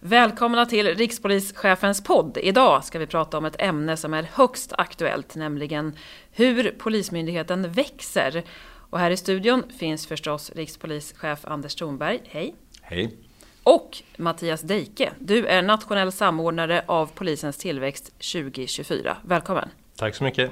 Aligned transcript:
Välkomna 0.00 0.66
till 0.66 0.86
rikspolischefens 0.86 2.04
podd. 2.04 2.38
Idag 2.42 2.84
ska 2.84 2.98
vi 2.98 3.06
prata 3.06 3.38
om 3.38 3.44
ett 3.44 3.62
ämne 3.62 3.96
som 3.96 4.14
är 4.14 4.22
högst 4.32 4.72
aktuellt, 4.78 5.34
nämligen 5.34 5.96
hur 6.32 6.70
Polismyndigheten 6.78 7.72
växer. 7.72 8.44
Och 8.90 8.98
här 8.98 9.10
i 9.10 9.16
studion 9.16 9.62
finns 9.78 10.06
förstås 10.06 10.50
rikspolischef 10.54 11.38
Anders 11.44 11.74
Thornberg. 11.74 12.20
Hej! 12.28 12.54
Hej! 12.82 13.16
Och 13.62 14.02
Mattias 14.16 14.60
Deike. 14.60 15.12
Du 15.18 15.46
är 15.46 15.62
nationell 15.62 16.12
samordnare 16.12 16.84
av 16.86 17.06
Polisens 17.14 17.56
tillväxt 17.56 18.12
2024. 18.32 19.16
Välkommen! 19.22 19.68
Tack 19.96 20.14
så 20.14 20.24
mycket! 20.24 20.50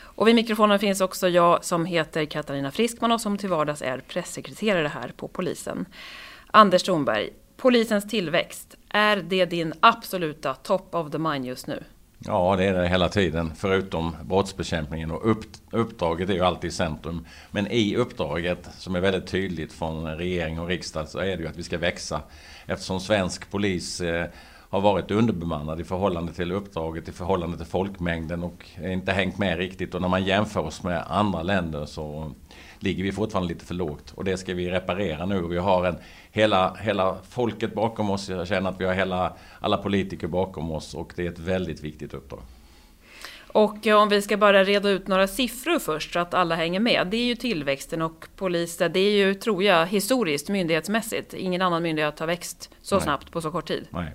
Och 0.00 0.28
vid 0.28 0.34
mikrofonen 0.34 0.78
finns 0.78 1.00
också 1.00 1.28
jag 1.28 1.64
som 1.64 1.86
heter 1.86 2.24
Katarina 2.24 2.70
Friskman 2.70 3.12
och 3.12 3.20
som 3.20 3.38
till 3.38 3.48
vardags 3.48 3.82
är 3.82 3.98
pressekreterare 3.98 4.88
här 4.88 5.12
på 5.16 5.28
polisen. 5.28 5.86
Anders 6.50 6.82
Thornberg, 6.82 7.30
polisens 7.58 8.08
tillväxt, 8.08 8.76
är 8.88 9.16
det 9.16 9.44
din 9.44 9.72
absoluta 9.80 10.54
top 10.54 10.94
of 10.94 11.10
the 11.10 11.18
mind 11.18 11.46
just 11.46 11.66
nu? 11.66 11.84
Ja, 12.18 12.56
det 12.56 12.64
är 12.64 12.74
det 12.74 12.88
hela 12.88 13.08
tiden. 13.08 13.52
Förutom 13.56 14.16
brottsbekämpningen 14.24 15.10
och 15.10 15.30
upp, 15.30 15.44
uppdraget 15.70 16.30
är 16.30 16.34
ju 16.34 16.40
alltid 16.40 16.68
i 16.68 16.72
centrum. 16.72 17.26
Men 17.50 17.66
i 17.66 17.96
uppdraget, 17.96 18.68
som 18.78 18.94
är 18.94 19.00
väldigt 19.00 19.26
tydligt 19.26 19.72
från 19.72 20.16
regering 20.16 20.60
och 20.60 20.68
riksdag, 20.68 21.08
så 21.08 21.18
är 21.18 21.36
det 21.36 21.42
ju 21.42 21.48
att 21.48 21.56
vi 21.56 21.62
ska 21.62 21.78
växa. 21.78 22.22
Eftersom 22.66 23.00
svensk 23.00 23.50
polis 23.50 24.00
eh, 24.00 24.26
har 24.70 24.80
varit 24.80 25.10
underbemannad 25.10 25.80
i 25.80 25.84
förhållande 25.84 26.32
till 26.32 26.52
uppdraget, 26.52 27.08
i 27.08 27.12
förhållande 27.12 27.56
till 27.56 27.66
folkmängden 27.66 28.42
och 28.42 28.66
inte 28.82 29.12
hängt 29.12 29.38
med 29.38 29.58
riktigt. 29.58 29.94
Och 29.94 30.02
när 30.02 30.08
man 30.08 30.24
jämför 30.24 30.60
oss 30.60 30.82
med 30.82 31.04
andra 31.08 31.42
länder 31.42 31.86
så 31.86 32.32
ligger 32.80 33.04
vi 33.04 33.12
fortfarande 33.12 33.48
lite 33.48 33.64
för 33.64 33.74
lågt. 33.74 34.12
Och 34.14 34.24
det 34.24 34.36
ska 34.36 34.54
vi 34.54 34.70
reparera 34.70 35.26
nu. 35.26 35.42
Vi 35.48 35.58
har 35.58 35.84
en, 35.84 35.96
hela, 36.30 36.74
hela 36.74 37.18
folket 37.30 37.74
bakom 37.74 38.10
oss. 38.10 38.28
Jag 38.28 38.48
känner 38.48 38.70
att 38.70 38.80
vi 38.80 38.84
har 38.84 38.94
hela, 38.94 39.32
alla 39.60 39.76
politiker 39.76 40.26
bakom 40.26 40.70
oss 40.70 40.94
och 40.94 41.12
det 41.16 41.26
är 41.26 41.28
ett 41.30 41.38
väldigt 41.38 41.80
viktigt 41.80 42.14
uppdrag. 42.14 42.40
Och 43.52 43.86
om 43.86 44.08
vi 44.08 44.22
ska 44.22 44.36
bara 44.36 44.64
reda 44.64 44.90
ut 44.90 45.08
några 45.08 45.26
siffror 45.26 45.78
först 45.78 46.12
så 46.12 46.18
att 46.18 46.34
alla 46.34 46.54
hänger 46.54 46.80
med. 46.80 47.06
Det 47.10 47.16
är 47.16 47.24
ju 47.24 47.34
tillväxten 47.34 48.02
och 48.02 48.26
polisen, 48.36 48.92
det 48.92 49.00
är 49.00 49.26
ju, 49.26 49.34
tror 49.34 49.62
jag, 49.62 49.86
historiskt 49.86 50.48
myndighetsmässigt. 50.48 51.34
Ingen 51.34 51.62
annan 51.62 51.82
myndighet 51.82 52.18
har 52.18 52.26
växt 52.26 52.70
så 52.82 52.94
Nej. 52.94 53.02
snabbt 53.02 53.32
på 53.32 53.40
så 53.40 53.50
kort 53.50 53.68
tid. 53.68 53.86
Nej. 53.90 54.12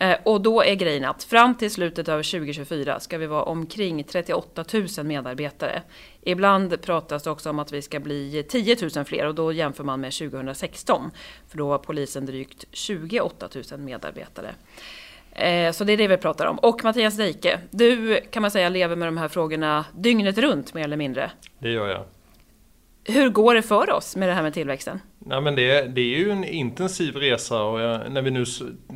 Eh, 0.00 0.16
och 0.24 0.40
då 0.40 0.62
är 0.62 0.74
grejen 0.74 1.04
att 1.04 1.24
fram 1.24 1.54
till 1.54 1.70
slutet 1.70 2.08
av 2.08 2.22
2024 2.22 3.00
ska 3.00 3.18
vi 3.18 3.26
vara 3.26 3.42
omkring 3.42 4.04
38 4.04 4.64
000 4.98 5.06
medarbetare. 5.06 5.82
Ibland 6.22 6.82
pratas 6.82 7.22
det 7.22 7.30
också 7.30 7.50
om 7.50 7.58
att 7.58 7.72
vi 7.72 7.82
ska 7.82 8.00
bli 8.00 8.44
10 8.48 8.76
000 8.96 9.04
fler 9.04 9.26
och 9.26 9.34
då 9.34 9.52
jämför 9.52 9.84
man 9.84 10.00
med 10.00 10.12
2016. 10.12 11.10
För 11.48 11.58
då 11.58 11.68
var 11.68 11.78
polisen 11.78 12.26
drygt 12.26 12.64
28 12.72 13.48
000 13.70 13.80
medarbetare. 13.80 14.54
Eh, 15.32 15.72
så 15.72 15.84
det 15.84 15.92
är 15.92 15.96
det 15.96 16.08
vi 16.08 16.16
pratar 16.16 16.46
om. 16.46 16.58
Och 16.58 16.84
Mattias 16.84 17.16
Deike, 17.16 17.60
du 17.70 18.20
kan 18.30 18.42
man 18.42 18.50
säga 18.50 18.68
lever 18.68 18.96
med 18.96 19.08
de 19.08 19.16
här 19.16 19.28
frågorna 19.28 19.84
dygnet 19.94 20.38
runt 20.38 20.74
mer 20.74 20.84
eller 20.84 20.96
mindre. 20.96 21.30
Det 21.58 21.70
gör 21.70 21.88
jag. 21.88 22.04
Hur 23.04 23.28
går 23.28 23.54
det 23.54 23.62
för 23.62 23.90
oss 23.90 24.16
med 24.16 24.28
det 24.28 24.34
här 24.34 24.42
med 24.42 24.54
tillväxten? 24.54 25.00
Nej, 25.28 25.40
men 25.40 25.54
det, 25.54 25.82
det 25.82 26.00
är 26.00 26.18
ju 26.18 26.30
en 26.30 26.44
intensiv 26.44 27.16
resa 27.16 27.62
och 27.62 27.80
jag, 27.80 28.12
när 28.12 28.22
vi 28.22 28.30
nu 28.30 28.44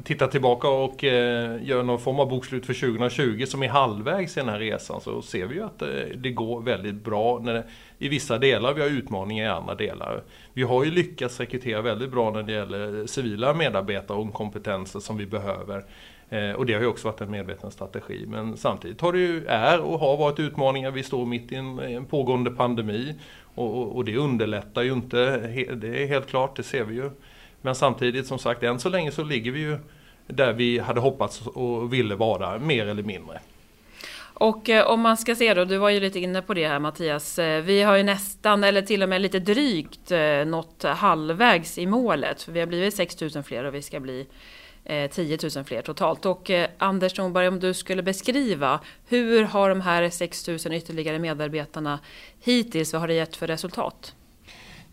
tittar 0.05 0.27
tillbaka 0.27 0.69
och 0.69 1.05
eh, 1.05 1.65
gör 1.65 1.83
någon 1.83 2.01
form 2.01 2.21
av 2.21 2.29
bokslut 2.29 2.67
för 2.67 2.75
2020 2.75 3.45
som 3.47 3.63
är 3.63 3.69
halvvägs 3.69 4.37
i 4.37 4.41
den 4.41 4.49
här 4.49 4.59
resan 4.59 5.01
så 5.01 5.23
ser 5.23 5.47
vi 5.47 5.55
ju 5.55 5.63
att 5.63 5.79
det, 5.79 6.03
eh, 6.03 6.17
det 6.17 6.31
går 6.31 6.61
väldigt 6.61 6.95
bra 6.95 7.39
när, 7.39 7.65
i 7.99 8.09
vissa 8.09 8.39
delar. 8.39 8.75
Vi 8.75 8.81
har 8.81 8.89
utmaningar 8.89 9.45
i 9.45 9.49
andra 9.49 9.75
delar. 9.75 10.23
Vi 10.53 10.63
har 10.63 10.85
ju 10.85 10.91
lyckats 10.91 11.41
rekrytera 11.41 11.83
väldigt 11.83 12.11
bra 12.11 12.31
när 12.31 12.43
det 12.43 12.53
gäller 12.53 13.07
civila 13.07 13.55
medarbetare 13.55 14.19
och 14.19 14.33
kompetenser 14.33 15.01
som 15.01 15.17
vi 15.17 15.27
behöver. 15.27 15.85
Eh, 16.33 16.53
och 16.53 16.67
det 16.67 16.75
har 16.75 16.81
ju 16.81 16.87
också 16.87 17.09
varit 17.09 17.21
en 17.21 17.31
medveten 17.31 17.71
strategi. 17.71 18.25
Men 18.29 18.57
samtidigt 18.57 19.01
har 19.01 19.13
det 19.13 19.19
ju, 19.19 19.47
är 19.47 19.81
och 19.81 19.99
har 19.99 20.17
varit 20.17 20.41
utmaningar. 20.41 20.91
Vi 20.91 21.03
står 21.03 21.27
mitt 21.27 21.53
i 21.53 21.55
en, 21.55 21.79
en 21.79 22.05
pågående 22.05 22.51
pandemi. 22.51 23.15
Och, 23.55 23.79
och, 23.79 23.97
och, 23.97 24.05
det 24.05 24.17
underlättar 24.17 24.83
ju 24.83 24.93
inte, 24.93 25.37
det 25.75 26.03
är 26.03 26.07
helt 26.07 26.29
klart, 26.29 26.57
det 26.57 26.63
ser 26.63 26.85
vi 26.85 26.95
ju. 26.95 27.11
Men 27.61 27.75
samtidigt 27.75 28.27
som 28.27 28.39
sagt, 28.39 28.63
än 28.63 28.79
så 28.79 28.89
länge 28.89 29.13
så 29.13 29.25
ligger 29.25 29.51
vi 29.51 29.61
ju 29.61 29.79
där 30.27 30.53
vi 30.53 30.79
hade 30.79 31.01
hoppats 31.01 31.47
och 31.47 31.93
ville 31.93 32.15
vara, 32.15 32.59
mer 32.59 32.87
eller 32.87 33.03
mindre. 33.03 33.41
Och 34.35 34.69
eh, 34.69 34.87
om 34.87 35.01
man 35.01 35.17
ska 35.17 35.35
se 35.35 35.55
då, 35.55 35.65
du 35.65 35.77
var 35.77 35.91
ju 35.91 36.01
lite 36.01 36.19
inne 36.21 36.43
på 36.43 36.55
det 36.55 36.69
här 36.69 36.79
Mattias. 36.79 37.39
Eh, 37.39 37.63
vi 37.63 37.83
har 37.83 37.97
ju 37.97 38.03
nästan, 38.03 38.65
eller 38.65 38.83
till 38.83 39.03
och 39.03 39.09
med 39.09 39.21
lite 39.21 39.39
drygt, 39.39 40.11
eh, 40.11 40.45
nått 40.47 40.83
halvvägs 40.83 41.79
i 41.79 41.87
målet. 41.87 42.43
För 42.43 42.53
vi 42.53 42.61
har 42.61 42.67
blivit 42.67 42.95
6000 42.95 43.45
fler 43.45 43.65
och 43.65 43.75
vi 43.75 43.83
ska 43.83 44.01
bli 44.01 44.27
Eh, 44.85 45.11
10 45.11 45.39
000 45.57 45.65
fler 45.65 45.83
totalt. 45.83 46.27
Och 46.27 46.51
eh, 46.51 46.69
Anders 46.79 47.13
Thornberg, 47.13 47.49
om 47.49 47.61
du 47.61 47.75
skulle 47.75 48.03
beskriva 48.03 48.81
hur 49.07 49.45
har 49.45 49.69
de 49.69 49.81
här 49.81 50.11
6 50.11 50.49
000 50.49 50.59
ytterligare 50.73 51.19
medarbetarna 51.19 51.99
hittills, 52.41 52.93
vad 52.93 53.01
har 53.03 53.09
det 53.09 53.15
gett 53.15 53.37
för 53.37 53.47
resultat? 53.47 54.15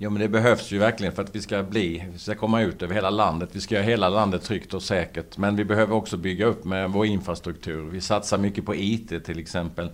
Ja 0.01 0.09
men 0.09 0.21
det 0.21 0.27
behövs 0.27 0.71
ju 0.71 0.77
verkligen 0.77 1.13
för 1.13 1.21
att 1.23 1.35
vi 1.35 1.41
ska 1.41 1.63
bli, 1.63 2.05
vi 2.11 2.19
ska 2.19 2.35
komma 2.35 2.61
ut 2.61 2.81
över 2.81 2.95
hela 2.95 3.09
landet. 3.09 3.49
Vi 3.51 3.61
ska 3.61 3.75
göra 3.75 3.85
hela 3.85 4.09
landet 4.09 4.43
tryggt 4.43 4.73
och 4.73 4.83
säkert. 4.83 5.37
Men 5.37 5.55
vi 5.55 5.65
behöver 5.65 5.95
också 5.95 6.17
bygga 6.17 6.45
upp 6.45 6.65
med 6.65 6.89
vår 6.89 7.05
infrastruktur. 7.05 7.89
Vi 7.89 8.01
satsar 8.01 8.37
mycket 8.37 8.65
på 8.65 8.75
IT 8.75 9.25
till 9.25 9.39
exempel. 9.39 9.91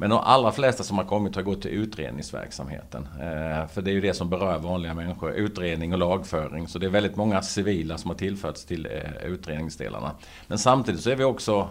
Men 0.00 0.10
de 0.10 0.18
allra 0.18 0.52
flesta 0.52 0.82
som 0.82 0.98
har 0.98 1.04
kommit 1.04 1.36
har 1.36 1.42
gått 1.42 1.62
till 1.62 1.70
utredningsverksamheten. 1.70 3.08
Eh, 3.20 3.66
för 3.66 3.82
det 3.82 3.90
är 3.90 3.92
ju 3.92 4.00
det 4.00 4.14
som 4.14 4.30
berör 4.30 4.58
vanliga 4.58 4.94
människor. 4.94 5.32
Utredning 5.32 5.92
och 5.92 5.98
lagföring. 5.98 6.68
Så 6.68 6.78
det 6.78 6.86
är 6.86 6.90
väldigt 6.90 7.16
många 7.16 7.42
civila 7.42 7.98
som 7.98 8.10
har 8.10 8.16
tillförts 8.18 8.64
till 8.64 8.86
eh, 8.86 9.26
utredningsdelarna. 9.26 10.10
Men 10.46 10.58
samtidigt 10.58 11.00
så 11.00 11.10
är 11.10 11.16
vi 11.16 11.24
också 11.24 11.68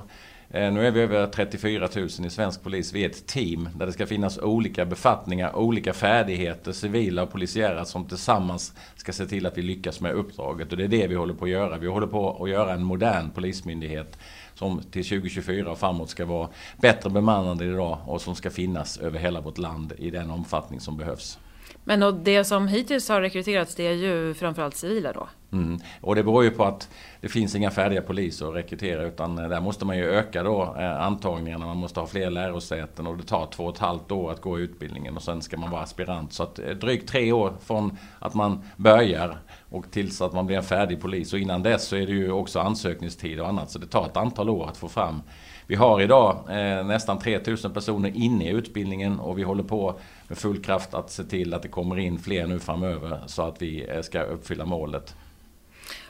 Eh, 0.52 0.72
nu 0.72 0.88
är 0.88 0.92
vi 0.92 1.02
över 1.02 1.28
34 1.28 1.90
000 1.96 2.06
i 2.06 2.10
svensk 2.10 2.64
polis. 2.64 2.94
Vi 2.94 3.04
är 3.04 3.10
ett 3.10 3.28
team 3.28 3.70
där 3.76 3.86
det 3.86 3.92
ska 3.92 4.06
finnas 4.06 4.40
olika 4.40 4.86
befattningar, 4.86 5.56
olika 5.56 5.94
färdigheter, 5.94 6.72
civila 6.72 7.24
och 7.24 7.32
polisiära 7.32 7.86
som 7.86 8.06
tillsammans 8.06 8.74
ska 8.96 9.14
se 9.14 9.26
till 9.26 9.46
att 9.46 9.58
vi 9.58 9.62
lyckas 9.62 10.02
med 10.02 10.14
uppdraget. 10.14 10.72
Och 10.72 10.78
det 10.78 10.84
är 10.84 10.88
det 10.88 11.08
vi 11.08 11.16
håller 11.16 11.34
på 11.34 11.46
att 11.46 11.52
göra. 11.52 11.78
Vi 11.78 11.88
håller 11.88 12.08
på 12.08 12.44
att 12.44 12.50
göra 12.50 12.74
en 12.74 12.84
modern 12.84 13.30
polismyndighet 13.30 14.18
som 14.54 14.82
till 14.92 15.04
2024 15.04 15.72
och 15.72 15.80
framåt 15.80 16.10
ska 16.10 16.26
vara 16.26 16.50
bättre 16.78 17.10
bemannad 17.10 17.62
idag 17.62 18.00
och 18.06 18.22
som 18.22 18.36
ska 18.36 18.50
finnas 18.50 18.98
över 18.98 19.20
hela 19.20 19.42
vårt 19.42 19.58
land 19.58 19.94
i 19.98 20.10
den 20.10 20.32
omfattning 20.32 20.80
som 20.80 20.98
behövs. 20.98 21.40
Men 21.84 22.24
det 22.24 22.44
som 22.44 22.68
hittills 22.68 23.10
har 23.10 23.22
rekryterats 23.22 23.76
det 23.76 23.88
är 23.88 23.94
ju 23.94 24.34
framförallt 24.34 24.76
civila 24.76 25.14
då? 25.14 25.28
Mm. 25.52 25.80
Och 26.02 26.16
det 26.16 26.24
beror 26.24 26.44
ju 26.44 26.52
på 26.52 26.64
att 26.64 26.90
det 27.22 27.30
finns 27.30 27.56
inga 27.56 27.72
färdiga 27.72 28.02
poliser 28.02 28.48
att 28.48 28.56
rekrytera 28.56 29.04
utan 29.04 29.38
eh, 29.38 29.50
där 29.50 29.62
måste 29.62 29.86
man 29.86 29.98
ju 29.98 30.10
öka 30.10 30.44
då 30.44 30.76
eh, 30.80 31.02
antagningarna. 31.02 31.66
Man 31.66 31.78
måste 31.78 32.00
ha 32.00 32.08
fler 32.08 32.30
lärosäten 32.30 33.08
och 33.08 33.18
det 33.18 33.24
tar 33.24 33.46
två 33.46 33.64
och 33.64 33.74
ett 33.74 33.82
halvt 33.82 34.12
år 34.12 34.32
att 34.32 34.42
gå 34.42 34.60
utbildningen 34.60 35.16
och 35.16 35.24
sen 35.24 35.42
ska 35.42 35.58
man 35.58 35.72
vara 35.72 35.82
aspirant. 35.82 36.34
Så 36.34 36.44
att 36.44 36.60
eh, 36.60 36.70
drygt 36.70 37.10
tre 37.10 37.32
år 37.32 37.54
från 37.62 37.98
att 38.20 38.34
man 38.34 38.64
börjar 38.76 39.38
och 39.70 39.92
tills 39.92 40.22
att 40.22 40.34
man 40.34 40.46
blir 40.46 40.58
en 40.58 40.64
färdig 40.64 41.02
polis. 41.02 41.34
Och 41.34 41.40
innan 41.40 41.64
dess 41.64 41.88
så 41.88 41.96
är 41.96 42.06
det 42.06 42.14
ju 42.14 42.32
också 42.32 42.60
ansökningstid 42.60 43.40
och 43.40 43.48
annat 43.48 43.72
så 43.72 43.80
det 43.80 43.88
tar 43.88 44.06
ett 44.06 44.18
antal 44.18 44.50
år 44.50 44.68
att 44.68 44.78
få 44.78 44.88
fram. 44.88 45.22
Vi 45.68 45.76
har 45.76 46.02
idag 46.02 46.38
eh, 46.50 46.86
nästan 46.86 47.20
3000 47.20 47.74
personer 47.74 48.12
inne 48.16 48.46
i 48.46 48.52
utbildningen 48.52 49.20
och 49.20 49.38
vi 49.38 49.44
håller 49.44 49.64
på 49.64 50.00
med 50.28 50.38
full 50.38 50.64
kraft 50.64 50.94
att 50.94 51.12
se 51.12 51.24
till 51.24 51.54
att 51.54 51.62
det 51.62 51.68
kommer 51.68 52.00
in 52.00 52.20
fler 52.20 52.48
nu 52.48 52.60
framöver 52.60 53.20
så 53.26 53.42
att 53.42 53.62
vi 53.62 54.02
ska 54.02 54.22
uppfylla 54.22 54.66
målet. 54.66 55.16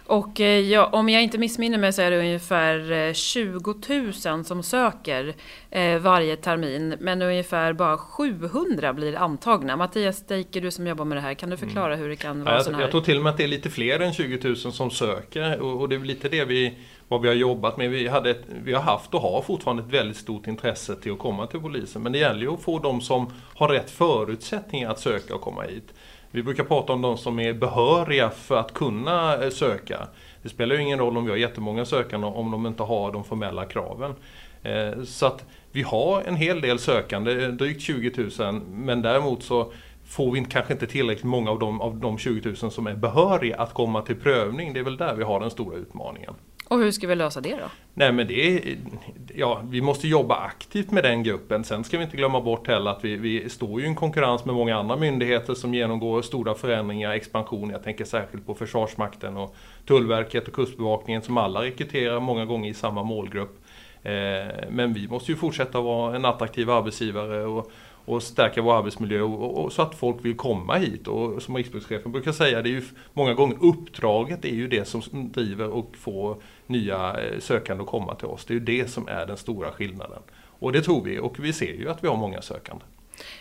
Och 0.07 0.41
eh, 0.41 0.59
ja, 0.59 0.85
om 0.85 1.09
jag 1.09 1.23
inte 1.23 1.38
missminner 1.38 1.78
mig 1.78 1.94
så 1.94 2.01
är 2.01 2.12
det 2.12 2.19
ungefär 2.19 3.13
20 3.13 3.75
eh, 3.90 4.34
000 4.34 4.45
som 4.45 4.63
söker 4.63 5.34
eh, 5.72 5.97
varje 5.97 6.35
termin. 6.35 6.95
Men 7.00 7.22
ungefär 7.22 7.73
bara 7.73 7.97
700 7.97 8.94
blir 8.94 9.16
antagna. 9.16 9.78
Mattias 9.78 10.17
Steiker, 10.17 10.62
du 10.62 10.72
som 10.72 10.88
jobbar 10.88 11.06
med 11.06 11.17
det 11.17 11.22
här, 11.22 11.34
kan 11.34 11.50
du 11.50 11.57
förklara 11.57 11.94
mm. 11.94 12.00
hur 12.00 12.09
det 12.09 12.16
kan 12.16 12.44
vara 12.44 12.56
ja, 12.56 12.63
så 12.63 12.72
här? 12.72 12.81
Jag 12.81 12.91
tror 12.91 13.01
till 13.01 13.17
och 13.17 13.23
med 13.23 13.29
att 13.29 13.38
det 13.38 13.44
är 13.44 13.47
lite 13.47 13.69
fler 13.69 14.00
än 14.00 14.13
20 14.13 14.47
000 14.47 14.57
som 14.57 14.91
söker. 14.91 15.59
Och, 15.59 15.81
och 15.81 15.90
det 15.90 15.96
är 15.96 16.00
lite 16.00 16.29
det 16.29 16.46
vi, 16.46 16.78
vad 17.07 17.22
vi 17.22 17.28
har 17.28 17.35
jobbat 17.35 17.78
med. 17.78 17.90
Vi, 17.90 18.08
hade 18.08 18.29
ett, 18.29 18.43
vi 18.64 18.73
har 18.73 18.81
haft 18.81 19.14
och 19.14 19.22
har 19.22 19.41
fortfarande 19.41 19.84
ett 19.84 19.93
väldigt 19.93 20.17
stort 20.17 20.47
intresse 20.47 20.96
till 20.96 21.11
att 21.11 21.20
komma 21.20 21.47
till 21.47 21.59
polisen. 21.59 22.03
Men 22.03 22.11
det 22.11 22.17
gäller 22.17 22.41
ju 22.41 22.53
att 22.53 22.61
få 22.61 22.79
de 22.79 23.02
som 23.02 23.31
har 23.55 23.67
rätt 23.67 23.91
förutsättningar 23.91 24.90
att 24.91 24.99
söka 24.99 25.35
och 25.35 25.41
komma 25.41 25.61
hit. 25.61 25.93
Vi 26.37 26.43
brukar 26.43 26.63
prata 26.63 26.93
om 26.93 27.01
de 27.01 27.17
som 27.17 27.39
är 27.39 27.53
behöriga 27.53 28.29
för 28.29 28.57
att 28.57 28.73
kunna 28.73 29.43
eh, 29.43 29.49
söka. 29.49 30.07
Det 30.41 30.49
spelar 30.49 30.75
ju 30.75 30.81
ingen 30.81 30.99
roll 30.99 31.17
om 31.17 31.25
vi 31.25 31.31
har 31.31 31.37
jättemånga 31.37 31.85
sökande 31.85 32.28
om 32.28 32.51
de 32.51 32.66
inte 32.66 32.84
har 32.84 33.11
de 33.11 33.23
formella 33.23 33.66
kraven. 33.66 34.16
Eh, 34.63 35.03
så 35.03 35.25
att 35.25 35.45
vi 35.72 35.81
har 35.81 36.22
en 36.22 36.35
hel 36.35 36.61
del 36.61 36.79
sökande, 36.79 37.43
eh, 37.43 37.49
drygt 37.49 37.81
20 37.81 38.29
000, 38.39 38.61
men 38.72 39.01
däremot 39.01 39.43
så 39.43 39.72
får 40.05 40.31
vi 40.31 40.45
kanske 40.45 40.73
inte 40.73 40.87
tillräckligt 40.87 41.25
många 41.25 41.51
av 41.51 41.59
de, 41.59 41.81
av 41.81 41.95
de 41.95 42.17
20 42.17 42.55
000 42.61 42.72
som 42.72 42.87
är 42.87 42.95
behöriga 42.95 43.55
att 43.55 43.73
komma 43.73 44.01
till 44.01 44.16
prövning. 44.16 44.73
Det 44.73 44.79
är 44.79 44.83
väl 44.83 44.97
där 44.97 45.16
vi 45.16 45.23
har 45.23 45.40
den 45.40 45.49
stora 45.49 45.78
utmaningen. 45.78 46.33
Och 46.67 46.79
hur 46.79 46.91
ska 46.91 47.08
vi 47.08 47.16
lösa 47.16 47.41
det 47.41 47.55
då? 47.55 47.69
Nej 47.93 48.11
men 48.11 48.28
det 48.28 48.47
är, 48.47 48.78
ja, 49.35 49.61
vi 49.69 49.81
måste 49.81 50.08
jobba 50.08 50.35
aktivt 50.35 50.91
med 50.91 51.03
den 51.03 51.23
gruppen. 51.23 51.64
Sen 51.64 51.84
ska 51.84 51.97
vi 51.97 52.03
inte 52.03 52.17
glömma 52.17 52.41
bort 52.41 52.67
heller 52.67 52.91
att 52.91 53.05
vi, 53.05 53.16
vi 53.16 53.49
står 53.49 53.79
ju 53.79 53.85
i 53.85 53.90
en 53.90 53.96
konkurrens 53.96 54.46
med 54.46 54.55
många 54.55 54.78
andra 54.78 54.96
myndigheter 54.96 55.53
som 55.53 55.73
genomgår 55.73 56.22
stora 56.22 56.53
förändringar, 56.53 57.11
expansion. 57.11 57.69
Jag 57.69 57.84
tänker 57.84 58.05
särskilt 58.05 58.46
på 58.46 58.53
Försvarsmakten 58.55 59.37
och 59.37 59.55
Tullverket 59.85 60.47
och 60.47 60.53
Kustbevakningen 60.53 61.22
som 61.22 61.37
alla 61.37 61.61
rekryterar 61.61 62.19
många 62.19 62.46
gånger 62.46 62.69
i 62.69 62.73
samma 62.73 63.03
målgrupp. 63.03 63.59
Eh, 64.03 64.14
men 64.69 64.93
vi 64.93 65.08
måste 65.08 65.31
ju 65.31 65.37
fortsätta 65.37 65.81
vara 65.81 66.16
en 66.16 66.25
attraktiv 66.25 66.69
arbetsgivare 66.69 67.46
och, 67.46 67.72
och 68.07 68.23
stärka 68.23 68.61
vår 68.61 68.77
arbetsmiljö 68.77 69.21
och, 69.21 69.63
och, 69.63 69.73
så 69.73 69.81
att 69.81 69.95
folk 69.95 70.25
vill 70.25 70.35
komma 70.35 70.75
hit. 70.75 71.07
Och 71.07 71.41
som 71.41 71.57
rikspolischefen 71.57 72.11
brukar 72.11 72.31
säga, 72.31 72.61
det 72.61 72.69
är 72.69 72.71
ju 72.71 72.83
många 73.13 73.33
gånger 73.33 73.57
uppdraget 73.61 74.45
är 74.45 74.55
ju 74.55 74.67
det 74.67 74.85
som 74.85 75.01
driver 75.31 75.67
och 75.67 75.95
får 75.97 76.37
nya 76.67 77.19
eh, 77.19 77.39
sökande 77.39 77.83
att 77.83 77.89
komma 77.89 78.15
till 78.15 78.27
oss. 78.27 78.45
Det 78.45 78.53
är 78.53 78.55
ju 78.55 78.65
det 78.65 78.89
som 78.89 79.07
är 79.07 79.25
den 79.25 79.37
stora 79.37 79.71
skillnaden. 79.71 80.21
Och 80.59 80.71
det 80.71 80.81
tror 80.81 81.03
vi 81.03 81.19
och 81.19 81.39
vi 81.39 81.53
ser 81.53 81.73
ju 81.73 81.89
att 81.89 82.03
vi 82.03 82.07
har 82.07 82.17
många 82.17 82.41
sökande. 82.41 82.83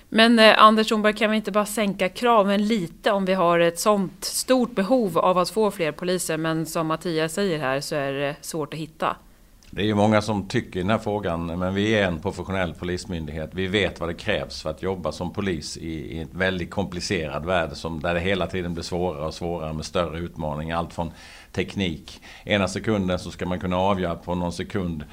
Men 0.09 0.39
eh, 0.39 0.63
Anders 0.63 0.89
Thornberg, 0.89 1.15
kan 1.15 1.31
vi 1.31 1.37
inte 1.37 1.53
bara 1.53 1.67
sänka 1.67 2.09
kraven 2.09 2.67
lite 2.67 3.13
om 3.13 3.25
vi 3.25 3.35
har 3.35 3.59
ett 3.59 3.79
sånt 3.79 4.25
stort 4.25 4.75
behov 4.75 5.19
av 5.19 5.39
att 5.39 5.51
få 5.51 5.71
fler 5.71 5.93
poliser 5.93 6.37
men 6.37 6.67
som 6.67 6.87
Mattias 6.87 7.33
säger 7.33 7.59
här 7.59 7.81
så 7.81 7.95
är 7.95 8.13
det 8.13 8.37
svårt 8.41 8.75
att 8.75 8.81
hitta? 8.81 9.17
Det 9.71 9.83
är 9.83 9.87
ju 9.87 9.95
många 9.95 10.23
som 10.23 10.49
tycker 10.49 10.81
i 10.81 10.83
den 10.83 10.91
här 10.91 10.99
frågan, 10.99 11.47
men 11.47 11.75
vi 11.75 11.95
är 11.95 12.07
en 12.07 12.21
professionell 12.21 12.75
polismyndighet. 12.75 13.51
Vi 13.53 13.67
vet 13.67 14.01
vad 14.01 14.09
det 14.09 14.15
krävs 14.15 14.63
för 14.63 14.71
att 14.71 14.83
jobba 14.83 15.13
som 15.13 15.33
polis 15.33 15.77
i, 15.77 15.91
i 15.91 16.19
en 16.19 16.29
väldigt 16.33 16.71
komplicerad 16.71 17.47
värld 17.47 17.71
som, 17.73 18.01
där 18.01 18.15
det 18.15 18.21
hela 18.21 18.47
tiden 18.47 18.75
blir 18.75 18.85
svårare 18.85 19.27
och 19.27 19.35
svårare 19.35 19.73
med 19.73 19.85
större 19.85 20.19
utmaningar. 20.19 20.77
Allt 20.77 20.93
från 20.93 21.13
teknik. 21.53 22.21
Ena 22.45 22.69
sekunden 22.69 23.19
så 23.19 23.31
ska 23.31 23.47
man 23.47 23.61
kunna 23.61 23.77
avgöra 23.77 24.15
på 24.15 24.35
någon 24.35 24.53
sekund 24.53 25.05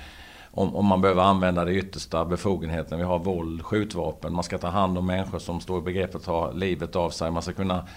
om, 0.55 0.75
om 0.75 0.85
man 0.85 1.01
behöver 1.01 1.21
använda 1.21 1.65
det 1.65 1.73
yttersta 1.73 2.25
befogenheten. 2.25 2.97
Vi 2.97 3.03
har 3.03 3.19
våld, 3.19 3.61
skjutvapen, 3.61 4.33
man 4.33 4.43
ska 4.43 4.57
ta 4.57 4.67
hand 4.67 4.97
om 4.97 5.05
människor 5.05 5.39
som 5.39 5.61
står 5.61 5.79
i 5.79 5.81
begrepp 5.81 6.15
att 6.15 6.23
ta 6.23 6.51
livet 6.51 6.95
av 6.95 7.09
sig. 7.09 7.31
Man 7.31 7.41
ska 7.41 7.53
kunna 7.53 7.87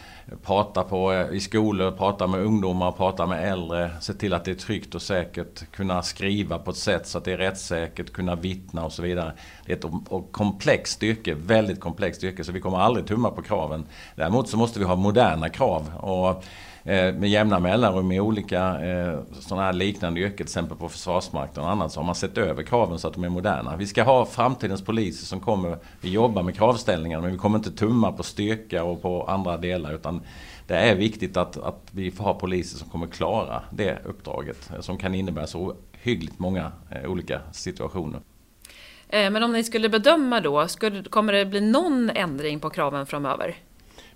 prata 0.43 0.83
på, 0.83 1.13
eh, 1.13 1.33
i 1.33 1.41
skolor, 1.41 1.91
prata 1.91 2.27
med 2.27 2.41
ungdomar, 2.41 2.93
prata 2.93 3.27
med 3.27 3.53
äldre. 3.53 3.91
Se 4.01 4.13
till 4.13 4.35
att 4.35 4.45
det 4.45 4.51
är 4.51 4.55
tryggt 4.55 4.95
och 4.95 5.03
säkert. 5.03 5.71
Kunna 5.71 6.03
skriva 6.03 6.59
på 6.59 6.71
ett 6.71 6.77
sätt 6.77 7.07
så 7.07 7.19
att 7.19 7.25
det 7.25 7.33
är 7.33 7.37
rättssäkert, 7.37 8.13
kunna 8.13 8.35
vittna 8.35 8.85
och 8.85 8.93
så 8.93 9.03
vidare. 9.03 9.33
Det 9.67 9.73
är 9.73 9.77
ett 9.77 9.93
komplext 10.31 11.03
yrke, 11.03 11.35
väldigt 11.35 11.81
komplext 11.81 12.25
yrke, 12.25 12.45
så 12.45 12.53
vi 12.53 12.61
kommer 12.61 12.79
aldrig 12.79 13.07
tumma 13.07 13.31
på 13.31 13.43
kraven. 13.43 13.87
Däremot 14.15 14.49
så 14.49 14.57
måste 14.57 14.79
vi 14.79 14.85
ha 14.85 14.97
moderna 14.97 15.49
krav. 15.49 15.97
Och 15.97 16.45
Eh, 16.87 17.15
med 17.15 17.29
jämna 17.29 17.61
mellanrum 17.61 18.13
i 18.13 18.21
olika 18.21 18.87
eh, 18.87 19.19
sådana 19.41 19.67
här 19.67 19.73
liknande 19.73 20.21
yrken, 20.21 20.37
till 20.37 20.45
exempel 20.45 20.79
på 20.79 20.89
Försvarsmakten 20.89 21.63
och 21.63 21.71
annat, 21.71 21.93
så 21.93 22.01
har 22.01 22.05
man 22.05 22.15
sett 22.15 22.39
över 22.39 22.63
kraven 22.63 22.99
så 22.99 23.09
att 23.09 23.15
de 23.15 23.25
är 23.25 23.29
moderna. 23.29 23.77
Vi 23.77 23.87
ska 23.87 24.03
ha 24.03 24.27
framtidens 24.27 24.85
poliser 24.85 25.27
som 25.27 25.41
kommer, 25.41 25.79
vi 26.01 26.11
jobbar 26.11 26.43
med 26.43 26.57
kravställningarna 26.57 27.23
men 27.23 27.33
vi 27.33 27.39
kommer 27.39 27.59
inte 27.59 27.71
tumma 27.71 28.13
på 28.13 28.23
styrka 28.23 28.85
och 28.85 29.03
på 29.03 29.23
andra 29.25 29.57
delar 29.57 29.95
utan 29.95 30.21
det 30.67 30.75
är 30.77 30.95
viktigt 30.95 31.37
att, 31.37 31.57
att 31.57 31.81
vi 31.91 32.11
får 32.11 32.25
ha 32.25 32.35
poliser 32.35 32.79
som 32.79 32.89
kommer 32.89 33.07
klara 33.07 33.63
det 33.71 33.99
uppdraget 34.05 34.71
eh, 34.75 34.81
som 34.81 34.99
kan 34.99 35.15
innebära 35.15 35.47
så 35.47 35.75
hyggligt 35.93 36.39
många 36.39 36.73
olika 37.07 37.41
situationer. 37.53 38.21
Men 39.11 39.43
om 39.43 39.53
ni 39.53 39.65
skulle 39.65 39.89
bedöma 39.89 40.41
då, 40.41 40.69
skulle, 40.69 41.03
kommer 41.03 41.33
det 41.33 41.47
bli 41.47 41.61
någon 41.61 42.11
ändring 42.11 42.61
på 42.61 42.71
kraven 42.71 43.07
framöver? 43.07 43.57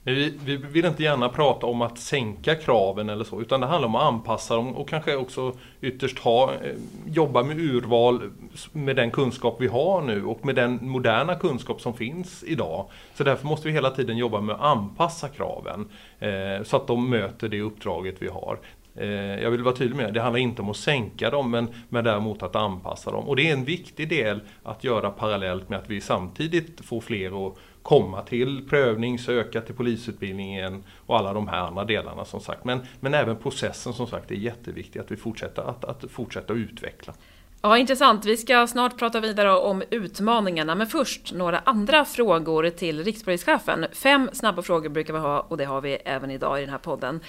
Men 0.02 0.14
vi, 0.14 0.34
vi, 0.44 0.56
vill 0.56 0.84
inte 0.84 1.02
gärna 1.02 1.28
prata 1.28 1.66
om 1.66 1.82
att 1.82 1.98
sänka 1.98 2.54
kraven 2.54 3.08
eller 3.08 3.24
så, 3.24 3.40
utan 3.40 3.60
det 3.60 3.66
handlar 3.66 3.88
om 3.88 3.94
att 3.94 4.02
anpassa 4.02 4.56
dem 4.56 4.76
och 4.76 4.88
kanske 4.88 5.16
också 5.16 5.56
ytterst 5.80 6.18
ha, 6.18 6.52
eh, 6.52 6.76
jobba 7.06 7.42
med 7.42 7.58
urval 7.58 8.30
med 8.72 8.96
den 8.96 9.10
kunskap 9.10 9.56
vi 9.60 9.66
har 9.66 10.02
nu 10.02 10.24
och 10.24 10.44
med 10.44 10.54
den 10.54 10.78
moderna 10.82 11.34
kunskap 11.34 11.80
som 11.80 11.94
finns 11.94 12.44
idag. 12.46 12.86
Så 13.14 13.24
därför 13.24 13.46
måste 13.46 13.68
vi 13.68 13.74
hela 13.74 13.90
tiden 13.90 14.16
jobba 14.16 14.40
med 14.40 14.54
att 14.54 14.60
anpassa 14.60 15.28
kraven 15.28 15.88
eh, 16.18 16.64
så 16.64 16.76
att 16.76 16.86
de 16.86 17.10
möter 17.10 17.48
det 17.48 17.60
uppdraget 17.60 18.16
vi 18.18 18.28
har. 18.28 18.58
Eh, 18.94 19.42
jag 19.42 19.50
vill 19.50 19.62
vara 19.62 19.76
tydlig 19.76 19.96
med 19.96 20.06
det, 20.06 20.12
det 20.12 20.20
handlar 20.20 20.40
inte 20.40 20.62
om 20.62 20.70
att 20.70 20.76
sänka 20.76 21.30
dem 21.30 21.50
men, 21.50 21.68
men 21.88 22.04
däremot 22.04 22.42
att 22.42 22.56
anpassa 22.56 23.10
dem. 23.10 23.28
Och 23.28 23.36
det 23.36 23.48
är 23.48 23.52
en 23.52 23.64
viktig 23.64 24.08
del 24.08 24.40
att 24.62 24.84
göra 24.84 25.10
parallellt 25.10 25.68
med 25.68 25.78
att 25.78 25.90
vi 25.90 26.00
samtidigt 26.00 26.80
får 26.84 27.00
fler 27.00 27.46
att 27.46 27.56
komma 27.82 28.22
till 28.22 28.68
prövning, 28.68 29.18
söka 29.18 29.60
till 29.60 29.74
polisutbildningen 29.74 30.84
och 31.06 31.18
alla 31.18 31.32
de 31.32 31.48
här 31.48 31.58
andra 31.58 31.84
delarna 31.84 32.24
som 32.24 32.40
sagt. 32.40 32.64
Men, 32.64 32.80
men 33.00 33.14
även 33.14 33.36
processen 33.36 33.92
som 33.92 34.06
sagt 34.06 34.30
är 34.30 34.34
jätteviktig 34.34 35.00
att 35.00 35.10
vi 35.10 35.16
fortsätter 35.16 35.62
att, 35.62 35.84
att 35.84 36.10
fortsätta 36.10 36.52
utveckla. 36.52 37.14
Ja, 37.62 37.78
intressant. 37.78 38.24
Vi 38.24 38.36
ska 38.36 38.66
snart 38.66 38.98
prata 38.98 39.20
vidare 39.20 39.52
om 39.56 39.82
utmaningarna, 39.90 40.74
men 40.74 40.86
först 40.86 41.32
några 41.32 41.58
andra 41.58 42.04
frågor 42.04 42.70
till 42.70 43.04
rikspolischefen. 43.04 43.86
Fem 43.92 44.30
snabba 44.32 44.62
frågor 44.62 44.88
brukar 44.88 45.14
vi 45.14 45.18
ha 45.18 45.40
och 45.40 45.56
det 45.56 45.64
har 45.64 45.80
vi 45.80 45.94
även 45.94 46.30
idag 46.30 46.58
i 46.58 46.60
den 46.60 46.70
här 46.70 46.78
podden. 46.78 47.20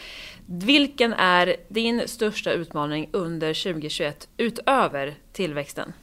Vilken 0.45 1.13
är 1.13 1.55
din 1.67 2.07
största 2.07 2.51
utmaning 2.51 3.09
under 3.11 3.63
2021 3.63 4.27
utöver 4.37 5.13
tillväxten? 5.33 5.93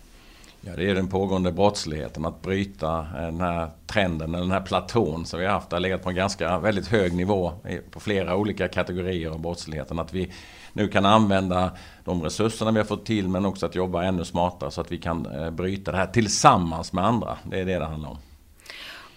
Ja, 0.60 0.72
det 0.76 0.90
är 0.90 0.94
den 0.94 1.08
pågående 1.08 1.52
brottsligheten, 1.52 2.24
att 2.24 2.42
bryta 2.42 3.06
den 3.14 3.40
här 3.40 3.70
trenden, 3.86 4.32
den 4.32 4.50
här 4.50 4.60
platån 4.60 5.26
som 5.26 5.40
vi 5.40 5.46
har 5.46 5.52
haft. 5.52 5.70
Det 5.70 5.76
har 5.76 5.80
legat 5.80 6.02
på 6.02 6.08
en 6.08 6.14
ganska 6.14 6.58
väldigt 6.58 6.88
hög 6.88 7.12
nivå 7.12 7.52
på 7.90 8.00
flera 8.00 8.36
olika 8.36 8.68
kategorier 8.68 9.30
av 9.30 9.40
brottsligheten. 9.40 9.98
Att 9.98 10.14
vi 10.14 10.32
nu 10.72 10.88
kan 10.88 11.06
använda 11.06 11.70
de 12.04 12.22
resurserna 12.22 12.70
vi 12.70 12.78
har 12.78 12.84
fått 12.84 13.06
till 13.06 13.28
men 13.28 13.46
också 13.46 13.66
att 13.66 13.74
jobba 13.74 14.02
ännu 14.02 14.24
smartare 14.24 14.70
så 14.70 14.80
att 14.80 14.92
vi 14.92 14.98
kan 14.98 15.26
eh, 15.26 15.50
bryta 15.50 15.92
det 15.92 15.98
här 15.98 16.06
tillsammans 16.06 16.92
med 16.92 17.04
andra. 17.04 17.38
Det 17.44 17.60
är 17.60 17.64
det 17.64 17.78
det 17.78 17.84
handlar 17.84 18.10
om. 18.10 18.18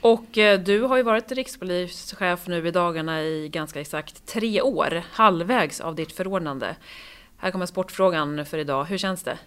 Och 0.02 0.38
eh, 0.38 0.60
du 0.60 0.82
har 0.82 0.98
ju 0.98 1.04
varit 1.04 1.32
rikspolischef 1.32 2.48
nu 2.48 2.68
i 2.68 2.72
dagarna 2.72 3.22
i 3.22 3.50
ganska 3.50 3.82
exakt 3.82 4.26
tre 4.26 4.62
år, 4.62 5.04
halvvägs 5.12 5.82
av 5.82 5.96
ditt 5.96 6.12
förordnande. 6.12 6.76
Här 7.44 7.52
kommer 7.52 7.66
sportfrågan 7.66 8.46
för 8.46 8.58
idag. 8.58 8.86
Hur 8.86 8.98
känns 8.98 9.24
det? 9.24 9.38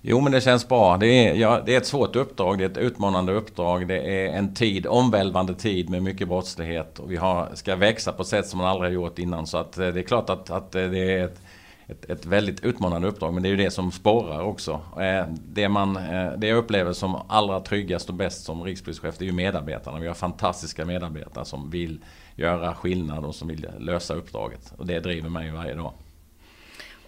Jo 0.00 0.20
men 0.20 0.32
det 0.32 0.40
känns 0.40 0.68
bra. 0.68 0.96
Det 0.96 1.06
är, 1.06 1.34
ja, 1.34 1.62
det 1.66 1.74
är 1.74 1.78
ett 1.78 1.86
svårt 1.86 2.16
uppdrag, 2.16 2.58
det 2.58 2.64
är 2.64 2.68
ett 2.68 2.76
utmanande 2.76 3.32
uppdrag. 3.32 3.88
Det 3.88 3.98
är 3.98 4.38
en 4.38 4.54
tid, 4.54 4.86
omvälvande 4.86 5.54
tid 5.54 5.90
med 5.90 6.02
mycket 6.02 6.28
brottslighet. 6.28 6.98
Och 6.98 7.12
vi 7.12 7.16
har, 7.16 7.50
ska 7.54 7.76
växa 7.76 8.12
på 8.12 8.22
ett 8.22 8.28
sätt 8.28 8.46
som 8.46 8.58
man 8.58 8.66
aldrig 8.66 8.90
har 8.90 8.94
gjort 8.94 9.18
innan. 9.18 9.46
Så 9.46 9.58
att 9.58 9.78
eh, 9.78 9.88
det 9.88 10.00
är 10.00 10.04
klart 10.04 10.30
att, 10.30 10.50
att 10.50 10.74
eh, 10.74 10.84
det 10.84 10.98
är 10.98 11.24
ett, 11.24 11.40
ett, 11.86 12.10
ett, 12.10 12.26
väldigt 12.26 12.64
utmanande 12.64 13.08
uppdrag. 13.08 13.34
Men 13.34 13.42
det 13.42 13.48
är 13.48 13.50
ju 13.50 13.56
det 13.56 13.70
som 13.70 13.92
sporrar 13.92 14.40
också. 14.40 14.80
Eh, 15.00 15.26
det, 15.46 15.68
man, 15.68 15.94
det 16.36 16.46
jag 16.46 16.58
upplever 16.58 16.92
som 16.92 17.16
allra 17.28 17.60
tryggast 17.60 18.08
och 18.08 18.14
bäst 18.14 18.44
som 18.44 18.62
rikspolischef 18.62 19.18
det 19.18 19.24
är 19.24 19.26
ju 19.26 19.32
medarbetarna. 19.32 19.98
Vi 19.98 20.06
har 20.06 20.14
fantastiska 20.14 20.84
medarbetare 20.84 21.44
som 21.44 21.70
vill 21.70 22.04
göra 22.36 22.74
skillnad 22.74 23.24
och 23.24 23.34
som 23.34 23.48
vill 23.48 23.66
lösa 23.78 24.14
uppdraget. 24.14 24.72
Och 24.76 24.86
det 24.86 25.00
driver 25.00 25.28
mig 25.28 25.50
varje 25.50 25.74
dag. 25.74 25.92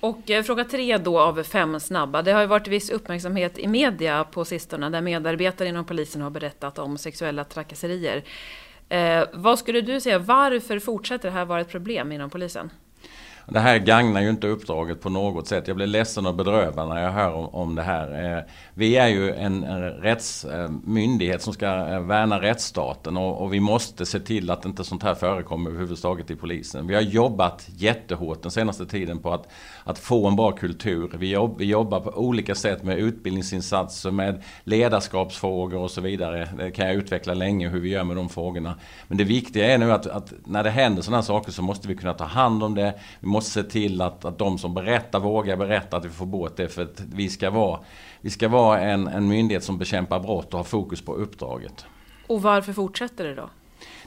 Och 0.04 0.30
eh, 0.30 0.42
fråga 0.42 0.64
tre 0.64 0.98
då 0.98 1.20
av 1.20 1.42
fem 1.42 1.80
snabba. 1.80 2.22
Det 2.22 2.32
har 2.32 2.40
ju 2.40 2.46
varit 2.46 2.68
viss 2.68 2.90
uppmärksamhet 2.90 3.58
i 3.58 3.66
media 3.66 4.24
på 4.24 4.44
sistone 4.44 4.90
där 4.90 5.00
medarbetare 5.00 5.68
inom 5.68 5.84
polisen 5.84 6.22
har 6.22 6.30
berättat 6.30 6.78
om 6.78 6.98
sexuella 6.98 7.44
trakasserier. 7.44 8.24
Eh, 8.88 9.24
vad 9.32 9.58
skulle 9.58 9.80
du 9.80 10.00
säga, 10.00 10.18
varför 10.18 10.78
fortsätter 10.78 11.28
det 11.28 11.34
här 11.34 11.44
vara 11.44 11.60
ett 11.60 11.68
problem 11.68 12.12
inom 12.12 12.30
polisen? 12.30 12.70
Det 13.46 13.60
här 13.60 13.78
gagnar 13.78 14.20
ju 14.20 14.30
inte 14.30 14.46
uppdraget 14.46 15.00
på 15.00 15.10
något 15.10 15.48
sätt. 15.48 15.68
Jag 15.68 15.76
blir 15.76 15.86
ledsen 15.86 16.26
och 16.26 16.34
bedrövad 16.34 16.88
när 16.88 17.02
jag 17.02 17.12
hör 17.12 17.32
om, 17.32 17.48
om 17.48 17.74
det 17.74 17.82
här. 17.82 18.36
Eh, 18.36 18.42
vi 18.74 18.96
är 18.96 19.08
ju 19.08 19.34
en 19.34 19.64
rättsmyndighet 19.90 21.40
eh, 21.40 21.44
som 21.44 21.52
ska 21.52 21.66
eh, 21.66 22.00
värna 22.00 22.40
rättsstaten 22.40 23.16
och, 23.16 23.42
och, 23.42 23.54
vi 23.54 23.60
måste 23.60 24.06
se 24.06 24.20
till 24.20 24.50
att 24.50 24.64
inte 24.64 24.84
sånt 24.84 25.02
här 25.02 25.14
förekommer 25.14 25.70
överhuvudtaget 25.70 26.30
i 26.30 26.36
polisen. 26.36 26.86
Vi 26.86 26.94
har 26.94 27.02
jobbat 27.02 27.68
jättehårt 27.76 28.42
den 28.42 28.50
senaste 28.50 28.86
tiden 28.86 29.18
på 29.18 29.32
att, 29.32 29.48
att 29.84 29.98
få 29.98 30.26
en 30.26 30.36
bra 30.36 30.52
kultur. 30.52 31.10
Vi, 31.18 31.30
jobb, 31.30 31.54
vi 31.58 31.64
jobbar 31.64 32.00
på 32.00 32.10
olika 32.10 32.54
sätt 32.54 32.84
med 32.84 32.98
utbildningsinsatser, 32.98 34.10
med 34.10 34.42
ledarskapsfrågor 34.64 35.78
och 35.78 35.90
så 35.90 36.00
vidare. 36.00 36.48
Det 36.58 36.70
kan 36.70 36.86
jag 36.86 36.94
utveckla 36.94 37.34
länge 37.34 37.68
hur 37.68 37.80
vi 37.80 37.88
gör 37.88 38.04
med 38.04 38.16
de 38.16 38.28
frågorna. 38.28 38.74
Men 39.08 39.18
det 39.18 39.24
viktiga 39.24 39.74
är 39.74 39.78
nu 39.78 39.92
att, 39.92 40.06
att 40.06 40.32
när 40.44 40.64
det 40.64 40.70
händer 40.70 41.02
sådana 41.02 41.16
här 41.16 41.22
saker 41.22 41.52
så 41.52 41.62
måste 41.62 41.88
vi 41.88 41.96
kunna 41.96 42.14
ta 42.14 42.24
hand 42.24 42.62
om 42.62 42.74
det. 42.74 42.94
Vi 43.20 43.26
måste 43.26 43.50
se 43.50 43.62
till 43.62 44.00
att, 44.00 44.24
att 44.24 44.38
de 44.38 44.58
som 44.58 44.74
berättar 44.74 45.20
vågar 45.20 45.56
berätta 45.56 45.96
att 45.96 46.04
vi 46.04 46.10
får 46.10 46.26
bort 46.26 46.56
det. 46.56 46.68
För 46.68 46.82
att 46.82 47.02
vi 47.14 47.28
ska 47.28 47.50
vara, 47.50 47.80
vi 48.20 48.30
ska 48.30 48.48
vara 48.48 48.80
en, 48.80 49.08
en 49.08 49.28
myndighet 49.28 49.64
som 49.64 49.78
bekämpar 49.78 50.20
brott 50.20 50.54
och 50.54 50.58
har 50.58 50.64
fokus 50.64 51.02
på 51.02 51.14
uppdraget. 51.14 51.86
Och 52.26 52.42
varför 52.42 52.72
fortsätter 52.72 53.24
det 53.24 53.34
då? 53.34 53.50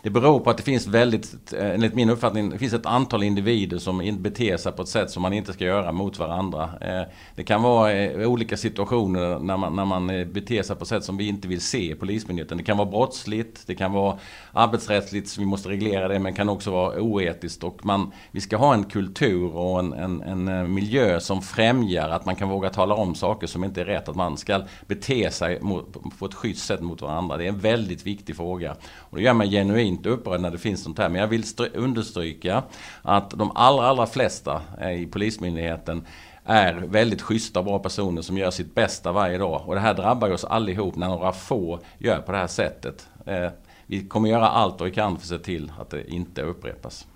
Det 0.01 0.09
beror 0.09 0.39
på 0.39 0.49
att 0.49 0.57
det 0.57 0.63
finns 0.63 0.87
väldigt, 0.87 1.53
eh, 1.53 1.69
enligt 1.69 1.95
min 1.95 2.09
uppfattning, 2.09 2.49
det 2.49 2.57
finns 2.57 2.73
ett 2.73 2.85
antal 2.85 3.23
individer 3.23 3.77
som 3.77 4.17
beter 4.19 4.57
sig 4.57 4.71
på 4.71 4.81
ett 4.81 4.87
sätt 4.87 5.11
som 5.11 5.21
man 5.21 5.33
inte 5.33 5.53
ska 5.53 5.65
göra 5.65 5.91
mot 5.91 6.19
varandra. 6.19 6.69
Eh, 6.81 7.01
det 7.35 7.43
kan 7.43 7.61
vara 7.61 7.93
eh, 7.93 8.29
olika 8.29 8.57
situationer 8.57 9.39
när 9.39 9.57
man, 9.57 9.75
när 9.75 9.85
man 9.85 10.07
beter 10.07 10.63
sig 10.63 10.75
på 10.75 10.83
ett 10.83 10.87
sätt 10.87 11.03
som 11.03 11.17
vi 11.17 11.27
inte 11.27 11.47
vill 11.47 11.61
se 11.61 11.91
i 11.91 11.95
Polismyndigheten. 11.95 12.57
Det 12.57 12.63
kan 12.63 12.77
vara 12.77 12.89
brottsligt, 12.89 13.67
det 13.67 13.75
kan 13.75 13.91
vara 13.91 14.17
arbetsrättsligt, 14.51 15.29
så 15.29 15.41
vi 15.41 15.45
måste 15.45 15.69
reglera 15.69 16.07
det, 16.07 16.19
men 16.19 16.33
det 16.33 16.37
kan 16.37 16.49
också 16.49 16.71
vara 16.71 17.01
oetiskt. 17.01 17.63
Och 17.63 17.85
man, 17.85 18.11
vi 18.31 18.41
ska 18.41 18.57
ha 18.57 18.73
en 18.73 18.83
kultur 18.83 19.55
och 19.55 19.79
en, 19.79 19.93
en, 19.93 20.21
en 20.21 20.73
miljö 20.73 21.19
som 21.19 21.41
främjar 21.41 22.09
att 22.09 22.25
man 22.25 22.35
kan 22.35 22.49
våga 22.49 22.69
tala 22.69 22.95
om 22.95 23.15
saker 23.15 23.47
som 23.47 23.63
inte 23.63 23.81
är 23.81 23.85
rätt. 23.85 24.09
Att 24.09 24.15
man 24.15 24.37
ska 24.37 24.61
bete 24.87 25.31
sig 25.31 25.61
mot, 25.61 26.17
på 26.19 26.25
ett 26.25 26.33
schysst 26.33 26.65
sätt 26.65 26.81
mot 26.81 27.01
varandra. 27.01 27.37
Det 27.37 27.43
är 27.43 27.49
en 27.49 27.59
väldigt 27.59 28.05
viktig 28.05 28.35
fråga. 28.35 28.75
Och 28.97 29.17
det 29.17 29.23
gör 29.23 29.33
mig 29.33 29.47
genuint 29.87 30.05
upprörd 30.05 30.41
när 30.41 30.51
det 30.51 30.57
finns 30.57 30.83
sånt 30.83 30.97
här. 30.97 31.09
Men 31.09 31.21
jag 31.21 31.27
vill 31.27 31.43
understryka 31.73 32.63
att 33.01 33.29
de 33.29 33.51
allra, 33.55 33.87
allra 33.87 34.05
flesta 34.05 34.61
eh, 34.81 35.01
i 35.01 35.05
Polismyndigheten 35.05 36.05
är 36.45 36.73
väldigt 36.73 37.21
schyssta 37.21 37.59
och 37.59 37.65
bra 37.65 37.79
personer 37.79 38.21
som 38.21 38.37
gör 38.37 38.51
sitt 38.51 38.75
bästa 38.75 39.11
varje 39.11 39.37
dag. 39.37 39.63
Och 39.65 39.75
det 39.75 39.81
här 39.81 39.93
drabbar 39.93 40.31
oss 40.31 40.45
allihop 40.45 40.95
när 40.95 41.07
några 41.07 41.31
få 41.31 41.79
gör 41.97 42.21
på 42.21 42.31
det 42.31 42.37
här 42.37 42.47
sättet. 42.47 43.07
Eh, 43.25 43.49
vi 43.85 44.07
kommer 44.07 44.29
göra 44.29 44.49
allt 44.49 44.81
vi 44.81 44.91
kan 44.91 45.17
för 45.17 45.23
att 45.23 45.41
se 45.41 45.45
till 45.45 45.71
att 45.79 45.89
det 45.89 46.11
inte 46.11 46.41
upprepas. 46.41 47.07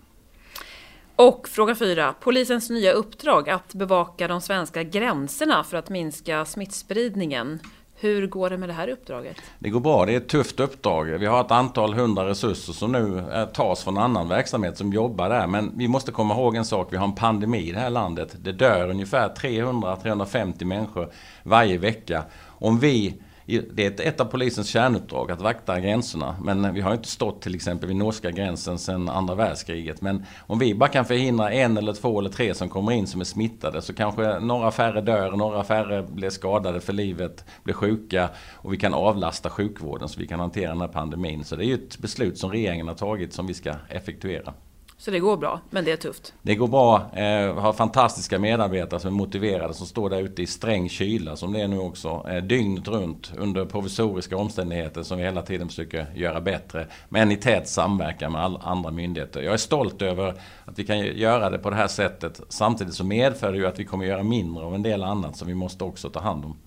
Och 1.15 1.47
fråga 1.47 1.75
fyra. 1.75 2.15
Polisens 2.19 2.69
nya 2.69 2.91
uppdrag 2.91 3.49
att 3.49 3.73
bevaka 3.73 4.27
de 4.27 4.41
svenska 4.41 4.83
gränserna 4.83 5.63
för 5.63 5.77
att 5.77 5.89
minska 5.89 6.45
smittspridningen. 6.45 7.59
Hur 8.01 8.27
går 8.27 8.49
det 8.49 8.57
med 8.57 8.69
det 8.69 8.73
här 8.73 8.87
uppdraget? 8.87 9.37
Det 9.59 9.69
går 9.69 9.79
bra. 9.79 10.05
Det 10.05 10.13
är 10.13 10.17
ett 10.17 10.27
tufft 10.27 10.59
uppdrag. 10.59 11.05
Vi 11.05 11.25
har 11.25 11.41
ett 11.41 11.51
antal 11.51 11.93
hundra 11.93 12.27
resurser 12.27 12.73
som 12.73 12.91
nu 12.91 13.23
eh, 13.33 13.45
tas 13.45 13.83
från 13.83 13.97
annan 13.97 14.29
verksamhet 14.29 14.77
som 14.77 14.93
jobbar 14.93 15.29
där. 15.29 15.47
Men 15.47 15.71
vi 15.77 15.87
måste 15.87 16.11
komma 16.11 16.33
ihåg 16.33 16.55
en 16.55 16.65
sak. 16.65 16.87
Vi 16.91 16.97
har 16.97 17.05
en 17.05 17.15
pandemi 17.15 17.69
i 17.69 17.71
det 17.71 17.79
här 17.79 17.89
landet. 17.89 18.35
Det 18.39 18.51
dör 18.51 18.89
ungefär 18.89 19.29
300-350 19.29 20.65
människor 20.65 21.11
varje 21.43 21.77
vecka. 21.77 22.23
Om 22.47 22.79
vi 22.79 23.21
det 23.59 23.99
är 23.99 24.07
ett 24.07 24.21
av 24.21 24.25
polisens 24.25 24.67
kärnuppdrag 24.67 25.31
att 25.31 25.41
vakta 25.41 25.79
gränserna. 25.79 26.35
Men 26.43 26.73
vi 26.73 26.81
har 26.81 26.93
inte 26.93 27.07
stått 27.07 27.41
till 27.41 27.55
exempel 27.55 27.87
vid 27.87 27.97
norska 27.97 28.31
gränsen 28.31 28.79
sedan 28.79 29.09
andra 29.09 29.35
världskriget. 29.35 30.01
Men 30.01 30.25
om 30.47 30.59
vi 30.59 30.75
bara 30.75 30.89
kan 30.89 31.05
förhindra 31.05 31.51
en 31.51 31.77
eller 31.77 31.93
två 31.93 32.19
eller 32.19 32.29
tre 32.29 32.53
som 32.53 32.69
kommer 32.69 32.91
in 32.91 33.07
som 33.07 33.21
är 33.21 33.25
smittade 33.25 33.81
så 33.81 33.93
kanske 33.93 34.39
några 34.39 34.71
färre 34.71 35.01
dör, 35.01 35.31
några 35.31 35.63
färre 35.63 36.03
blir 36.03 36.29
skadade 36.29 36.81
för 36.81 36.93
livet, 36.93 37.45
blir 37.63 37.73
sjuka 37.73 38.29
och 38.53 38.73
vi 38.73 38.77
kan 38.77 38.93
avlasta 38.93 39.49
sjukvården 39.49 40.09
så 40.09 40.19
vi 40.19 40.27
kan 40.27 40.39
hantera 40.39 40.69
den 40.69 40.81
här 40.81 40.87
pandemin. 40.87 41.43
Så 41.43 41.55
det 41.55 41.65
är 41.65 41.67
ju 41.67 41.73
ett 41.73 41.97
beslut 41.97 42.37
som 42.37 42.51
regeringen 42.51 42.87
har 42.87 42.95
tagit 42.95 43.33
som 43.33 43.47
vi 43.47 43.53
ska 43.53 43.73
effektuera. 43.89 44.53
Så 45.01 45.11
det 45.11 45.19
går 45.19 45.37
bra, 45.37 45.59
men 45.69 45.85
det 45.85 45.91
är 45.91 45.97
tufft? 45.97 46.33
Det 46.41 46.55
går 46.55 46.67
bra. 46.67 46.95
Eh, 47.13 47.55
har 47.55 47.73
fantastiska 47.73 48.39
medarbetare 48.39 48.99
som 48.99 49.07
är 49.07 49.17
motiverade 49.17 49.73
som 49.73 49.87
står 49.87 50.09
där 50.09 50.21
ute 50.21 50.41
i 50.41 50.47
sträng 50.47 50.89
kyla 50.89 51.35
som 51.35 51.53
det 51.53 51.61
är 51.61 51.67
nu 51.67 51.77
också. 51.77 52.25
Eh, 52.29 52.43
dygnet 52.43 52.87
runt 52.87 53.33
under 53.37 53.65
provisoriska 53.65 54.37
omständigheter 54.37 55.03
som 55.03 55.17
vi 55.17 55.23
hela 55.23 55.41
tiden 55.41 55.67
försöker 55.67 56.05
göra 56.15 56.41
bättre. 56.41 56.87
Men 57.09 57.31
i 57.31 57.35
tät 57.35 57.67
samverkan 57.69 58.31
med 58.31 58.41
alla 58.41 58.59
andra 58.59 58.91
myndigheter. 58.91 59.41
Jag 59.41 59.53
är 59.53 59.57
stolt 59.57 60.01
över 60.01 60.33
att 60.65 60.79
vi 60.79 60.83
kan 60.83 60.99
göra 60.99 61.49
det 61.49 61.57
på 61.57 61.69
det 61.69 61.75
här 61.75 61.87
sättet. 61.87 62.41
Samtidigt 62.49 62.93
så 62.93 63.03
medför 63.03 63.51
det 63.51 63.57
ju 63.57 63.67
att 63.67 63.79
vi 63.79 63.85
kommer 63.85 64.05
göra 64.05 64.23
mindre 64.23 64.63
av 64.63 64.75
en 64.75 64.83
del 64.83 65.03
annat 65.03 65.37
som 65.37 65.47
vi 65.47 65.55
måste 65.55 65.83
också 65.83 66.09
ta 66.09 66.19
hand 66.19 66.45
om. 66.45 66.57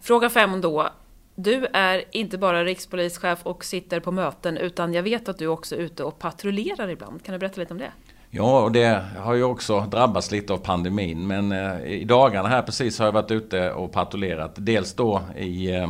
Fråga 0.00 0.30
fem 0.30 0.60
då. 0.60 0.88
Du 1.38 1.66
är 1.72 2.04
inte 2.12 2.38
bara 2.38 2.64
rikspolischef 2.64 3.38
och 3.42 3.64
sitter 3.64 4.00
på 4.00 4.12
möten 4.12 4.56
utan 4.56 4.94
jag 4.94 5.02
vet 5.02 5.28
att 5.28 5.38
du 5.38 5.46
också 5.46 5.74
är 5.74 5.78
ute 5.78 6.04
och 6.04 6.18
patrullerar 6.18 6.88
ibland. 6.88 7.24
Kan 7.24 7.32
du 7.32 7.38
berätta 7.38 7.60
lite 7.60 7.72
om 7.72 7.78
det? 7.78 7.92
Ja, 8.30 8.62
och 8.62 8.72
det 8.72 9.04
har 9.18 9.34
ju 9.34 9.42
också 9.42 9.80
drabbats 9.80 10.30
lite 10.30 10.52
av 10.52 10.58
pandemin. 10.58 11.26
Men 11.26 11.52
eh, 11.52 11.84
i 11.84 12.04
dagarna 12.04 12.48
här 12.48 12.62
precis 12.62 12.98
har 12.98 13.06
jag 13.06 13.12
varit 13.12 13.30
ute 13.30 13.72
och 13.72 13.92
patrullerat. 13.92 14.52
Dels 14.56 14.94
då 14.94 15.22
i 15.38 15.74
eh, 15.74 15.88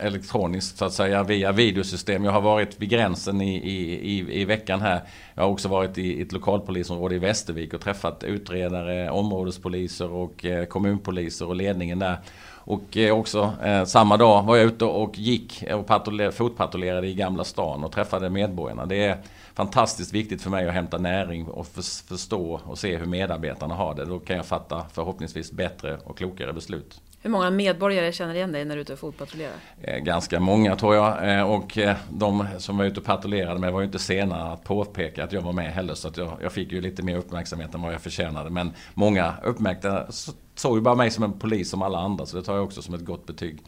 elektroniskt 0.00 0.78
så 0.78 0.84
att 0.84 0.92
säga 0.92 1.22
via 1.22 1.52
videosystem. 1.52 2.24
Jag 2.24 2.32
har 2.32 2.40
varit 2.40 2.80
vid 2.82 2.88
gränsen 2.88 3.40
i, 3.40 3.54
i, 3.54 4.40
i, 4.40 4.44
veckan 4.44 4.80
här. 4.80 5.00
Jag 5.34 5.42
har 5.42 5.50
också 5.50 5.68
varit 5.68 5.98
i 5.98 6.22
ett 6.22 6.32
lokalpolisområde 6.32 7.14
i 7.14 7.18
Västervik 7.18 7.74
och 7.74 7.80
träffat 7.80 8.24
utredare, 8.24 9.10
områdespoliser 9.10 10.10
och 10.10 10.44
eh, 10.44 10.64
kommunpoliser 10.64 11.48
och 11.48 11.56
ledningen 11.56 11.98
där. 11.98 12.18
Och 12.66 12.96
eh, 12.96 13.18
också 13.18 13.52
eh, 13.62 13.84
samma 13.84 14.16
dag 14.16 14.42
var 14.42 14.56
jag 14.56 14.66
ute 14.66 14.84
och 14.84 15.18
gick 15.18 15.64
och 15.72 16.34
fotpatrullerade 16.34 17.06
i 17.06 17.14
Gamla 17.14 17.44
stan 17.44 17.84
och 17.84 17.92
träffade 17.92 18.30
medborgarna. 18.30 18.86
Det 18.86 19.04
är 19.04 19.18
fantastiskt 19.54 20.12
viktigt 20.12 20.42
för 20.42 20.50
mig 20.50 20.68
att 20.68 20.74
hämta 20.74 20.98
näring 20.98 21.48
och 21.48 21.66
förstå 21.66 22.60
och 22.64 22.78
se 22.78 22.96
hur 22.96 23.06
medarbetarna 23.06 23.74
har 23.74 23.94
det. 23.94 24.04
Då 24.04 24.18
kan 24.18 24.36
jag 24.36 24.46
fatta 24.46 24.84
förhoppningsvis 24.92 25.52
bättre 25.52 25.98
och 26.04 26.18
klokare 26.18 26.52
beslut. 26.52 27.00
Hur 27.24 27.30
många 27.30 27.50
medborgare 27.50 28.12
känner 28.12 28.34
igen 28.34 28.52
dig 28.52 28.64
när 28.64 28.74
du 28.74 28.80
är 28.80 28.82
ute 28.82 28.92
och 28.92 28.98
fotpatrullerar? 28.98 29.54
Eh, 29.82 29.98
ganska 29.98 30.40
många 30.40 30.76
tror 30.76 30.94
jag. 30.94 31.38
Eh, 31.38 31.50
och 31.50 31.78
eh, 31.78 31.96
de 32.10 32.46
som 32.58 32.78
var 32.78 32.84
ute 32.84 33.00
och 33.00 33.06
patrullerade 33.06 33.60
med 33.60 33.72
var 33.72 33.80
ju 33.80 33.86
inte 33.86 33.98
sena 33.98 34.52
att 34.52 34.64
påpeka 34.64 35.24
att 35.24 35.32
jag 35.32 35.40
var 35.40 35.52
med 35.52 35.72
heller. 35.72 35.94
Så 35.94 36.08
att 36.08 36.16
jag, 36.16 36.38
jag 36.42 36.52
fick 36.52 36.72
ju 36.72 36.80
lite 36.80 37.02
mer 37.02 37.16
uppmärksamhet 37.16 37.74
än 37.74 37.82
vad 37.82 37.92
jag 37.92 38.00
förtjänade. 38.00 38.50
Men 38.50 38.72
många 38.94 39.34
uppmärkta 39.42 40.06
såg 40.54 40.76
ju 40.76 40.80
bara 40.80 40.94
mig 40.94 41.10
som 41.10 41.24
en 41.24 41.38
polis 41.38 41.70
som 41.70 41.82
alla 41.82 41.98
andra. 41.98 42.26
Så 42.26 42.36
det 42.36 42.42
tar 42.42 42.54
jag 42.54 42.64
också 42.64 42.82
som 42.82 42.94
ett 42.94 43.04
gott 43.04 43.26
betyg. 43.26 43.62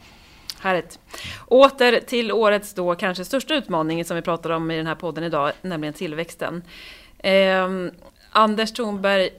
Härligt. 0.59 0.99
Åter 1.47 1.99
till 1.99 2.31
årets 2.31 2.73
då 2.73 2.95
kanske 2.95 3.25
största 3.25 3.55
utmaning 3.55 4.05
som 4.05 4.15
vi 4.15 4.21
pratar 4.21 4.49
om 4.49 4.71
i 4.71 4.77
den 4.77 4.87
här 4.87 4.95
podden 4.95 5.23
idag, 5.23 5.51
nämligen 5.61 5.93
tillväxten. 5.93 6.63
Eh, 7.17 7.67
Anders 8.31 8.71
Thornberg, 8.71 9.29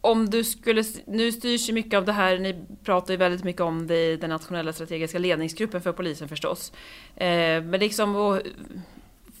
om 0.00 0.30
du 0.30 0.44
skulle, 0.44 0.84
nu 1.06 1.32
styrs 1.32 1.68
ju 1.68 1.72
mycket 1.72 1.98
av 1.98 2.04
det 2.04 2.12
här, 2.12 2.38
ni 2.38 2.64
pratar 2.84 3.14
ju 3.14 3.16
väldigt 3.16 3.44
mycket 3.44 3.62
om 3.62 3.86
det 3.86 4.12
i 4.12 4.16
den 4.16 4.30
nationella 4.30 4.72
strategiska 4.72 5.18
ledningsgruppen 5.18 5.80
för 5.80 5.92
polisen 5.92 6.28
förstås. 6.28 6.72
Eh, 7.16 7.62
men 7.62 7.80
liksom, 7.80 8.16
och, 8.16 8.40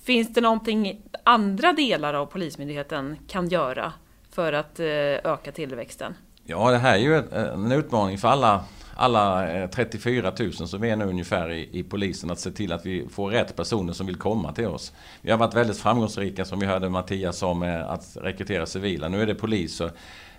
finns 0.02 0.34
det 0.34 0.40
någonting 0.40 1.02
andra 1.24 1.72
delar 1.72 2.14
av 2.14 2.26
Polismyndigheten 2.26 3.16
kan 3.28 3.48
göra 3.48 3.92
för 4.30 4.52
att 4.52 4.80
eh, 4.80 4.86
öka 4.86 5.52
tillväxten? 5.52 6.14
Ja, 6.44 6.70
det 6.70 6.78
här 6.78 6.94
är 6.94 6.98
ju 6.98 7.16
en 7.54 7.72
utmaning 7.72 8.18
för 8.18 8.28
alla 8.28 8.64
alla 9.00 9.52
eh, 9.52 9.70
34 9.70 10.32
000 10.38 10.52
som 10.52 10.84
är 10.84 10.96
nu 10.96 11.04
ungefär 11.04 11.50
i, 11.50 11.68
i 11.72 11.82
polisen 11.82 12.30
att 12.30 12.40
se 12.40 12.50
till 12.50 12.72
att 12.72 12.86
vi 12.86 13.08
får 13.10 13.30
rätt 13.30 13.56
personer 13.56 13.92
som 13.92 14.06
vill 14.06 14.16
komma 14.16 14.52
till 14.52 14.66
oss. 14.66 14.92
Vi 15.20 15.30
har 15.30 15.38
varit 15.38 15.54
väldigt 15.54 15.78
framgångsrika 15.78 16.44
som 16.44 16.60
vi 16.60 16.66
hörde 16.66 16.88
Mattias 16.88 17.42
om 17.42 17.84
att 17.88 18.16
rekrytera 18.20 18.66
civila. 18.66 19.08
Nu 19.08 19.22
är 19.22 19.26
det 19.26 19.34
poliser. 19.34 19.90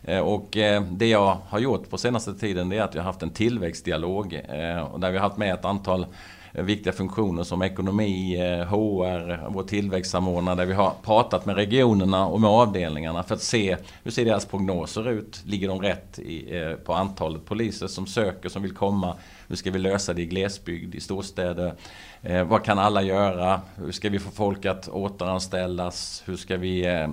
Eh, 0.04 0.20
och 0.20 0.58
eh, 0.58 0.84
det 0.84 1.08
jag 1.08 1.38
har 1.48 1.60
gjort 1.60 1.90
på 1.90 1.98
senaste 1.98 2.34
tiden 2.34 2.70
det 2.70 2.78
är 2.78 2.82
att 2.82 2.96
jag 2.96 3.02
har 3.02 3.08
haft 3.08 3.24
en 3.24 3.30
tillväxtdialog 3.30 4.34
eh, 4.34 4.98
där 4.98 5.12
vi 5.12 5.18
har 5.18 5.24
haft 5.24 5.38
med 5.38 5.54
ett 5.54 5.66
antal 5.66 6.06
viktiga 6.54 6.94
funktioner 6.94 7.44
som 7.44 7.62
ekonomi, 7.62 8.38
HR, 8.70 9.50
vår 9.50 9.64
tillväxtsamordnare 9.64 10.56
där 10.56 10.66
vi 10.66 10.74
har 10.74 10.94
pratat 11.04 11.46
med 11.46 11.56
regionerna 11.56 12.28
och 12.28 12.42
med 12.42 12.50
avdelningarna 12.50 13.24
för 13.24 13.36
att 13.36 13.42
se 13.42 13.78
hur 14.04 14.12
ser 14.12 14.26
deras 14.26 14.46
prognoser 14.46 15.10
ut? 15.10 15.42
Ligger 15.46 15.68
de 15.68 15.82
rätt 15.82 16.20
på 16.86 16.94
antalet 16.94 17.46
poliser 17.46 17.88
som 17.88 18.08
söker, 18.08 18.50
som 18.50 18.62
vill 18.62 18.76
komma? 18.76 19.16
Hur 19.52 19.56
ska 19.56 19.72
vi 19.72 19.80
lösa 19.80 20.14
det 20.14 20.22
i 20.22 20.26
glesbygd, 20.26 20.96
i 20.96 21.00
storstäder? 21.00 21.74
Eh, 22.22 22.44
vad 22.44 22.64
kan 22.64 22.80
alla 22.80 23.02
göra? 23.02 23.62
Hur 23.76 23.92
ska 23.92 24.10
vi 24.10 24.20
få 24.20 24.32
folk 24.32 24.66
att 24.66 24.88
återanställas? 24.88 26.24
Hur 26.26 26.36
ska 26.36 26.58
vi 26.58 26.86
eh, 26.86 27.04
eh 27.04 27.10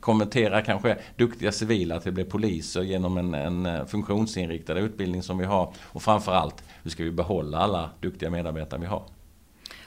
konvertera 0.00 0.62
kanske 0.62 0.98
duktiga 1.16 1.52
civila 1.52 2.00
till 2.00 2.08
att 2.08 2.14
bli 2.14 2.24
poliser 2.24 2.82
genom 2.82 3.18
en, 3.18 3.34
en 3.34 3.66
eh, 3.66 3.86
funktionsinriktad 3.86 4.78
utbildning 4.78 5.22
som 5.22 5.38
vi 5.38 5.44
har? 5.44 5.72
Och 5.82 6.02
framförallt, 6.02 6.64
hur 6.82 6.90
ska 6.90 7.04
vi 7.04 7.10
behålla 7.10 7.58
alla 7.58 7.90
duktiga 8.00 8.30
medarbetare 8.30 8.80
vi 8.80 8.86
har? 8.86 9.02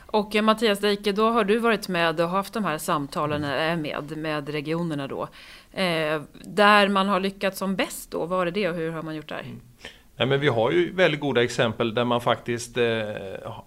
Och 0.06 0.36
Mattias 0.44 0.80
Deike, 0.80 1.12
då 1.12 1.30
har 1.30 1.44
du 1.44 1.60
varit 1.60 1.88
med 1.88 2.20
och 2.20 2.30
haft 2.30 2.54
de 2.54 2.64
här 2.64 2.78
samtalen 2.78 3.42
med, 3.82 4.18
med 4.18 4.50
regionerna 4.50 5.08
då. 5.08 5.24
Eh, 5.72 6.22
där 6.44 6.88
man 6.90 7.10
har 7.10 7.20
lyckats 7.20 7.58
som 7.58 7.76
bäst 7.76 8.12
då, 8.12 8.26
vad 8.26 8.48
är 8.48 8.52
det 8.52 8.70
och 8.70 8.76
hur 8.76 8.92
har 8.92 9.02
man 9.02 9.16
gjort 9.16 9.30
där? 9.30 9.40
Mm. 9.40 9.60
Nej, 10.18 10.28
men 10.28 10.40
vi 10.40 10.48
har 10.48 10.72
ju 10.72 10.94
väldigt 10.94 11.20
goda 11.20 11.44
exempel 11.44 11.94
där 11.94 12.06
man 12.06 12.22
faktiskt 12.22 12.78
eh, 12.78 12.84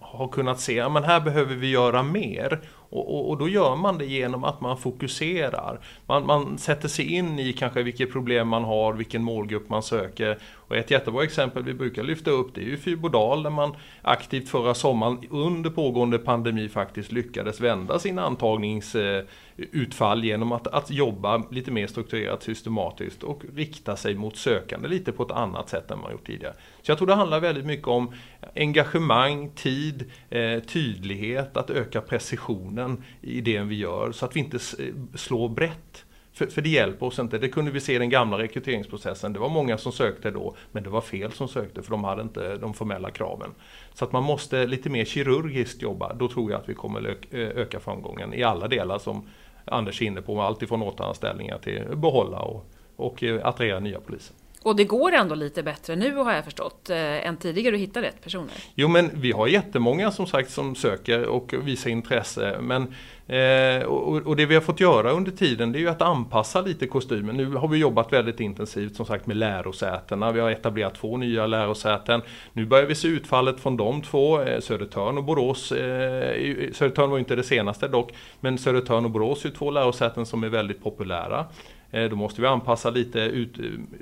har 0.01 0.29
kunnat 0.29 0.61
se 0.61 0.81
att 0.81 0.93
här 1.05 1.21
behöver 1.21 1.55
vi 1.55 1.71
göra 1.71 2.03
mer. 2.03 2.61
Och, 2.91 3.15
och, 3.15 3.31
och, 3.31 3.39
då 3.39 3.49
gör 3.49 3.77
man 3.77 3.99
det 3.99 4.05
genom 4.05 4.45
att 4.45 4.61
man 4.61 4.79
fokuserar. 4.79 5.81
Man, 6.07 6.27
man 6.27 6.59
sätter 6.59 6.89
sig 6.89 7.15
in 7.15 7.39
i 7.39 7.53
kanske 7.53 7.83
vilket 7.83 8.13
problem 8.13 8.49
man 8.49 8.65
har, 8.65 8.93
vilken 8.93 9.23
målgrupp 9.23 9.69
man 9.69 9.83
söker. 9.83 10.39
Och 10.71 10.77
ett 10.77 10.91
jättebra 10.91 11.25
exempel 11.25 11.63
vi 11.63 11.75
brukar 11.75 12.03
lyfta 12.03 12.31
upp 12.31 12.55
det 12.55 12.61
är 12.61 12.65
ju 12.65 12.77
Fyrbodal 12.77 13.43
där 13.43 13.51
man 13.51 13.77
aktivt 14.03 14.49
förra 14.49 14.75
sommaren 14.75 15.19
under 15.31 15.71
pågående 15.71 16.19
pandemi 16.19 16.69
faktiskt 16.69 17.13
lyckades 17.13 17.61
vända 17.61 17.99
sin 17.99 18.19
antagningsutfall 18.19 20.25
genom 20.25 20.53
att, 20.53 20.67
att 20.67 20.91
jobba 20.91 21.43
lite 21.51 21.71
mer 21.71 21.87
strukturerat, 21.87 22.43
systematiskt 22.43 23.23
och 23.23 23.43
rikta 23.55 23.97
sig 23.97 24.15
mot 24.15 24.37
sökande 24.37 24.89
lite 24.89 25.13
på 25.13 25.23
ett 25.23 25.31
annat 25.31 25.69
sätt 25.69 25.91
än 25.91 26.01
man 26.01 26.13
gjort 26.13 26.27
tidigare. 26.27 26.55
Så 26.83 26.91
jag 26.91 26.99
tror 26.99 27.07
det 27.07 27.15
handlar 27.15 27.41
väldigt 27.41 27.67
mycket 27.67 27.89
om 27.89 28.13
engagemang, 28.55 29.51
tid, 29.51 30.11
eh, 30.31 30.61
tydlighet, 30.61 31.57
att 31.57 31.71
öka 31.71 32.01
precisionen 32.01 33.05
i 33.21 33.41
det 33.41 33.61
vi 33.61 33.75
gör 33.75 34.13
så 34.13 34.25
att 34.25 34.37
vi 34.37 34.41
inte 34.41 34.57
eh, 34.57 34.95
slår 35.15 35.49
brett. 35.49 36.05
För, 36.33 36.47
för, 36.47 36.63
det 36.63 36.69
hjälper 36.69 37.07
oss 37.07 37.19
inte. 37.19 37.39
Det 37.39 37.49
kunde 37.49 37.71
vi 37.71 37.81
se 37.81 37.95
i 37.95 37.99
den 37.99 38.11
gamla 38.11 38.39
rekryteringsprocessen. 38.39 39.33
Det 39.33 39.39
var 39.39 39.49
många 39.49 39.79
som 39.79 39.93
sökte 39.93 40.31
då, 40.31 40.57
men 40.73 40.83
det 40.83 40.91
var 40.91 41.01
fel 41.01 41.33
som 41.33 41.49
sökte 41.49 41.83
för 41.83 41.91
de 41.91 42.05
hade 42.05 42.23
inte 42.23 42.57
de 42.57 42.75
formella 42.75 43.11
kraven. 43.11 43.51
Så 43.95 44.05
att 44.05 44.13
man 44.13 44.23
måste 44.23 44.67
lite 44.67 44.91
mer 44.91 45.05
kirurgiskt 45.05 45.83
jobba. 45.83 46.15
Då 46.15 46.29
tror 46.29 46.51
jag 46.51 46.61
att 46.61 46.69
vi 46.69 46.75
kommer 46.75 47.17
eh, 47.31 47.41
öka 47.41 47.81
framgången 47.81 48.35
i 48.35 48.43
alla 48.43 48.69
delar 48.69 48.99
som 48.99 49.29
Anders 49.65 50.03
är 50.03 50.07
inne 50.07 50.23
på. 50.23 50.43
Allt 50.43 50.63
ifrån 50.63 50.83
återanställningar 50.83 51.59
till 51.59 51.97
behålla 51.97 52.39
och, 52.39 52.67
och 52.97 53.23
eh, 53.23 53.47
attrahera 53.47 53.81
nya 53.81 54.01
poliser. 54.01 54.37
Och 54.63 54.77
det 54.77 54.85
går 54.85 55.13
ändå 55.13 55.35
lite 55.35 55.63
bättre 55.63 55.97
nu 55.97 56.15
har 56.15 56.33
jag 56.33 56.45
förstått 56.45 56.91
eh, 56.91 57.27
än 57.27 57.37
tidigare 57.37 57.75
att 57.75 57.81
hitta 57.81 58.03
rätt 58.03 58.23
personer. 58.23 58.55
Jo 58.75 58.89
men 58.89 59.11
vi 59.15 59.33
har 59.33 59.47
jättemånga 59.47 60.11
som 60.11 60.27
sagt 60.27 60.51
som 60.51 60.75
söker 60.75 61.25
och 61.25 61.55
visar 61.63 61.91
intresse. 61.91 62.57
Men, 62.61 62.83
eh, 63.27 63.83
och, 63.83 64.27
och, 64.27 64.37
det 64.37 64.47
vi 64.47 64.55
har 64.55 64.63
fått 64.63 64.81
göra 64.81 65.11
under 65.11 65.31
tiden 65.31 65.73
det 65.73 65.79
är 65.79 65.81
ju 65.81 65.89
att 65.89 66.03
anpassa 66.03 66.61
lite 66.61 66.87
kostymen. 66.87 67.37
Nu 67.37 67.55
har 67.55 67.69
vi 67.69 67.79
jobbat 67.79 68.13
väldigt 68.13 68.41
intensivt 68.41 68.97
som 68.97 69.07
sagt 69.07 69.27
med 69.27 69.37
lärosätena. 69.37 70.33
Vi 70.33 70.41
har 70.41 70.51
etablerat 70.51 70.95
två 70.95 71.17
nya 71.17 71.47
lärosäten. 71.47 72.23
Nu 72.53 72.67
börjar 72.67 72.87
vi 72.87 72.95
se 72.95 73.09
utfallet 73.09 73.61
från 73.61 73.77
de 73.77 74.03
två, 74.03 74.41
eh, 74.41 74.61
Södertörn 74.61 75.19
och 75.19 75.25
Borås. 75.25 75.73
Eh, 75.73 76.73
Södertörn 76.73 77.11
var 77.11 77.19
inte 77.19 77.37
det 77.37 77.43
senaste 77.43 77.89
dock, 77.89 78.13
men 78.41 78.59
Södertörn 78.59 79.05
och 79.05 79.11
Borås 79.11 79.45
är 79.45 79.51
två 79.51 79.71
lärosäten 79.71 80.27
som 80.27 80.45
är 80.45 80.49
väldigt 80.49 80.83
populära. 80.83 81.47
Eh, 81.91 82.05
då 82.05 82.17
måste 82.17 82.41
vi 82.41 82.47
anpassa 82.47 82.91
lite 82.91 83.19
ut, 83.19 83.57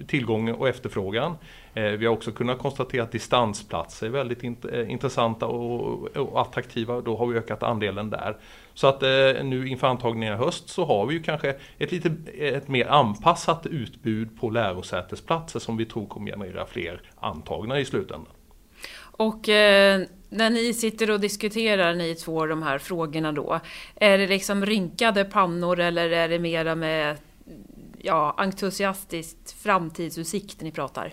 tillgång 0.09 0.53
och 0.53 0.69
efterfrågan. 0.69 1.37
Eh, 1.75 1.83
vi 1.83 2.07
har 2.07 2.13
också 2.13 2.33
kunnat 2.33 2.59
konstatera 2.59 3.03
att 3.03 3.13
distansplatser 3.13 4.07
är 4.07 4.11
väldigt 4.11 4.65
eh, 4.65 4.91
intressanta 4.91 5.47
och 5.47 6.41
attraktiva. 6.41 7.01
Då 7.01 7.17
har 7.17 7.27
vi 7.27 7.39
ökat 7.39 7.63
andelen 7.63 8.11
där. 8.11 8.37
Så 8.75 8.87
att 8.87 9.01
nu 9.43 9.69
inför 9.69 9.87
antagningen 9.87 10.35
i 10.35 10.37
höst 10.37 10.69
så 10.69 10.85
har 10.85 11.07
vi 11.07 11.15
ju 11.15 11.23
kanske 11.23 11.55
ett 11.79 11.93
lite 11.93 12.13
ett 12.39 12.69
mer 12.69 12.87
anpassat 12.87 13.67
utbud 13.67 14.41
på 14.41 14.51
lärosätesplatser 14.51 15.61
som 15.61 15.77
vi 15.77 15.85
tror 15.85 16.07
kommer 16.07 16.31
generera 16.31 16.67
fler 16.67 17.03
antagna 17.17 17.81
i 17.81 17.85
slutändan. 17.85 18.33
Och 19.19 19.49
eh, 19.49 20.01
när 20.29 20.51
ni 20.51 20.75
sitter 20.75 21.11
och 21.11 21.21
diskuterar 21.21 21.95
ni 21.95 22.15
två 22.15 22.47
de 22.47 22.63
här 22.63 22.79
frågorna 22.79 23.33
då, 23.33 23.61
är 23.97 24.19
det 24.19 24.27
liksom 24.27 24.67
rynkade 24.67 25.25
pannor 25.25 25.81
eller 25.81 26.11
är 26.11 26.29
det 26.29 26.39
mera 26.39 26.75
med 26.75 27.17
ja, 28.03 28.35
entusiastiskt 28.39 29.51
framtidsutsikt 29.51 30.61
ni 30.61 30.71
pratar? 30.71 31.13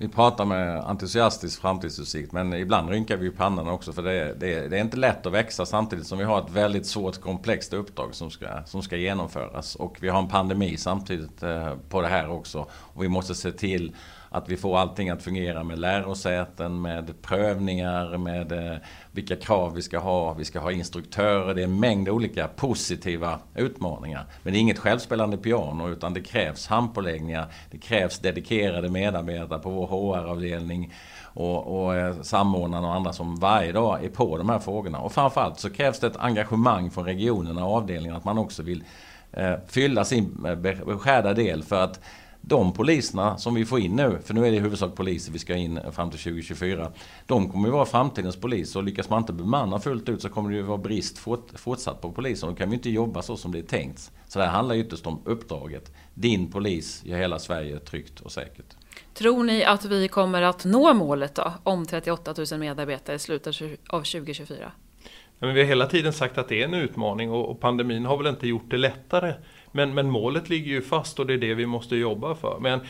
Vi 0.00 0.08
pratar 0.08 0.44
med 0.44 0.78
entusiastisk 0.78 1.60
framtidsutsikt 1.60 2.32
men 2.32 2.52
ibland 2.52 2.90
rynkar 2.90 3.16
vi 3.16 3.30
pannan 3.30 3.68
också 3.68 3.92
för 3.92 4.02
det 4.02 4.12
är, 4.12 4.34
det, 4.34 4.54
är, 4.54 4.68
det 4.68 4.76
är, 4.76 4.80
inte 4.80 4.96
lätt 4.96 5.26
att 5.26 5.32
växa 5.32 5.66
samtidigt 5.66 6.06
som 6.06 6.18
vi 6.18 6.24
har 6.24 6.38
ett 6.40 6.50
väldigt 6.50 6.86
svårt 6.86 7.20
komplext 7.20 7.72
uppdrag 7.72 8.14
som 8.14 8.30
ska, 8.30 8.46
som 8.66 8.82
ska 8.82 8.96
genomföras. 8.96 9.74
Och 9.74 9.96
vi 10.00 10.08
har 10.08 10.18
en 10.18 10.28
pandemi 10.28 10.76
samtidigt 10.76 11.42
eh, 11.42 11.74
på 11.88 12.00
det 12.00 12.08
här 12.08 12.30
också. 12.30 12.66
Och 12.72 13.02
vi 13.02 13.08
måste 13.08 13.34
se 13.34 13.52
till 13.52 13.96
att 14.32 14.48
vi 14.48 14.56
får 14.56 14.78
allting 14.78 15.10
att 15.10 15.22
fungera 15.22 15.64
med 15.64 15.78
lärosäten, 15.78 16.82
med 16.82 17.22
prövningar, 17.22 18.18
med 18.18 18.52
eh, 18.52 18.78
vilka 19.12 19.36
krav 19.36 19.74
vi 19.74 19.82
ska 19.82 19.98
ha. 19.98 20.32
Vi 20.32 20.44
ska 20.44 20.60
ha 20.60 20.72
instruktörer. 20.72 21.54
Det 21.54 21.60
är 21.60 21.64
en 21.64 21.80
mängd 21.80 22.08
olika 22.08 22.48
positiva 22.48 23.40
utmaningar. 23.54 24.24
Men 24.42 24.52
det 24.52 24.58
är 24.58 24.60
inget 24.60 24.78
självspelande 24.78 25.36
piano 25.36 25.88
utan 25.88 26.14
det 26.14 26.20
krävs 26.20 26.66
handpåläggningar. 26.66 27.46
Det 27.70 27.78
krävs 27.78 28.18
dedikerade 28.18 28.88
medarbetare 28.88 29.58
på 29.58 29.70
vår 29.70 29.86
HR-avdelning 29.86 30.92
och, 31.22 31.84
och 31.84 31.94
eh, 31.94 32.20
samordnarna 32.22 32.88
och 32.88 32.94
andra 32.94 33.12
som 33.12 33.36
varje 33.36 33.72
dag 33.72 34.04
är 34.04 34.08
på 34.08 34.38
de 34.38 34.48
här 34.48 34.58
frågorna. 34.58 34.98
Och 34.98 35.12
framförallt 35.12 35.58
så 35.58 35.70
krävs 35.70 36.00
det 36.00 36.06
ett 36.06 36.16
engagemang 36.16 36.90
från 36.90 37.04
regionerna 37.04 37.64
och 37.64 37.76
avdelningarna. 37.76 38.18
Att 38.18 38.24
man 38.24 38.38
också 38.38 38.62
vill 38.62 38.84
eh, 39.32 39.54
fylla 39.66 40.04
sin 40.04 40.44
eh, 40.46 40.54
beskärda 40.84 41.34
del 41.34 41.62
för 41.62 41.84
att 41.84 42.00
de 42.40 42.72
poliserna 42.72 43.38
som 43.38 43.54
vi 43.54 43.64
får 43.64 43.80
in 43.80 43.96
nu, 43.96 44.18
för 44.24 44.34
nu 44.34 44.46
är 44.46 44.50
det 44.50 44.56
i 44.56 44.60
huvudsak 44.60 44.94
poliser 44.94 45.32
vi 45.32 45.38
ska 45.38 45.54
in 45.54 45.80
fram 45.92 46.10
till 46.10 46.20
2024. 46.20 46.92
De 47.26 47.50
kommer 47.50 47.68
ju 47.68 47.72
vara 47.72 47.86
framtidens 47.86 48.36
polis 48.36 48.76
och 48.76 48.84
lyckas 48.84 49.10
man 49.10 49.22
inte 49.22 49.32
bemanna 49.32 49.78
fullt 49.78 50.08
ut 50.08 50.22
så 50.22 50.28
kommer 50.28 50.50
det 50.50 50.56
ju 50.56 50.62
vara 50.62 50.78
brist 50.78 51.18
fort, 51.18 51.48
fortsatt 51.54 52.00
på 52.00 52.12
poliser. 52.12 52.46
Då 52.46 52.54
kan 52.54 52.70
vi 52.70 52.76
inte 52.76 52.90
jobba 52.90 53.22
så 53.22 53.36
som 53.36 53.52
det 53.52 53.58
är 53.58 53.62
tänkt. 53.62 54.12
Så 54.28 54.38
det 54.38 54.44
här 54.44 54.52
handlar 54.52 54.74
ytterst 54.74 55.06
om 55.06 55.22
uppdraget. 55.24 55.92
Din 56.14 56.50
polis 56.50 57.02
gör 57.04 57.18
hela 57.18 57.38
Sverige 57.38 57.78
tryggt 57.78 58.20
och 58.20 58.32
säkert. 58.32 58.76
Tror 59.14 59.44
ni 59.44 59.64
att 59.64 59.84
vi 59.84 60.08
kommer 60.08 60.42
att 60.42 60.64
nå 60.64 60.94
målet 60.94 61.34
då, 61.34 61.52
om 61.62 61.86
38 61.86 62.34
000 62.50 62.60
medarbetare 62.60 63.16
i 63.16 63.18
slutet 63.18 63.62
av 63.88 64.02
2024? 64.02 64.72
Ja, 65.38 65.46
men 65.46 65.54
vi 65.54 65.60
har 65.60 65.68
hela 65.68 65.86
tiden 65.86 66.12
sagt 66.12 66.38
att 66.38 66.48
det 66.48 66.60
är 66.60 66.64
en 66.64 66.74
utmaning 66.74 67.30
och 67.30 67.60
pandemin 67.60 68.04
har 68.04 68.16
väl 68.16 68.26
inte 68.26 68.48
gjort 68.48 68.70
det 68.70 68.76
lättare. 68.76 69.34
Men, 69.72 69.94
men 69.94 70.10
målet 70.10 70.48
ligger 70.48 70.70
ju 70.70 70.82
fast 70.82 71.18
och 71.18 71.26
det 71.26 71.34
är 71.34 71.38
det 71.38 71.54
vi 71.54 71.66
måste 71.66 71.96
jobba 71.96 72.34
för. 72.34 72.58
Men 72.60 72.80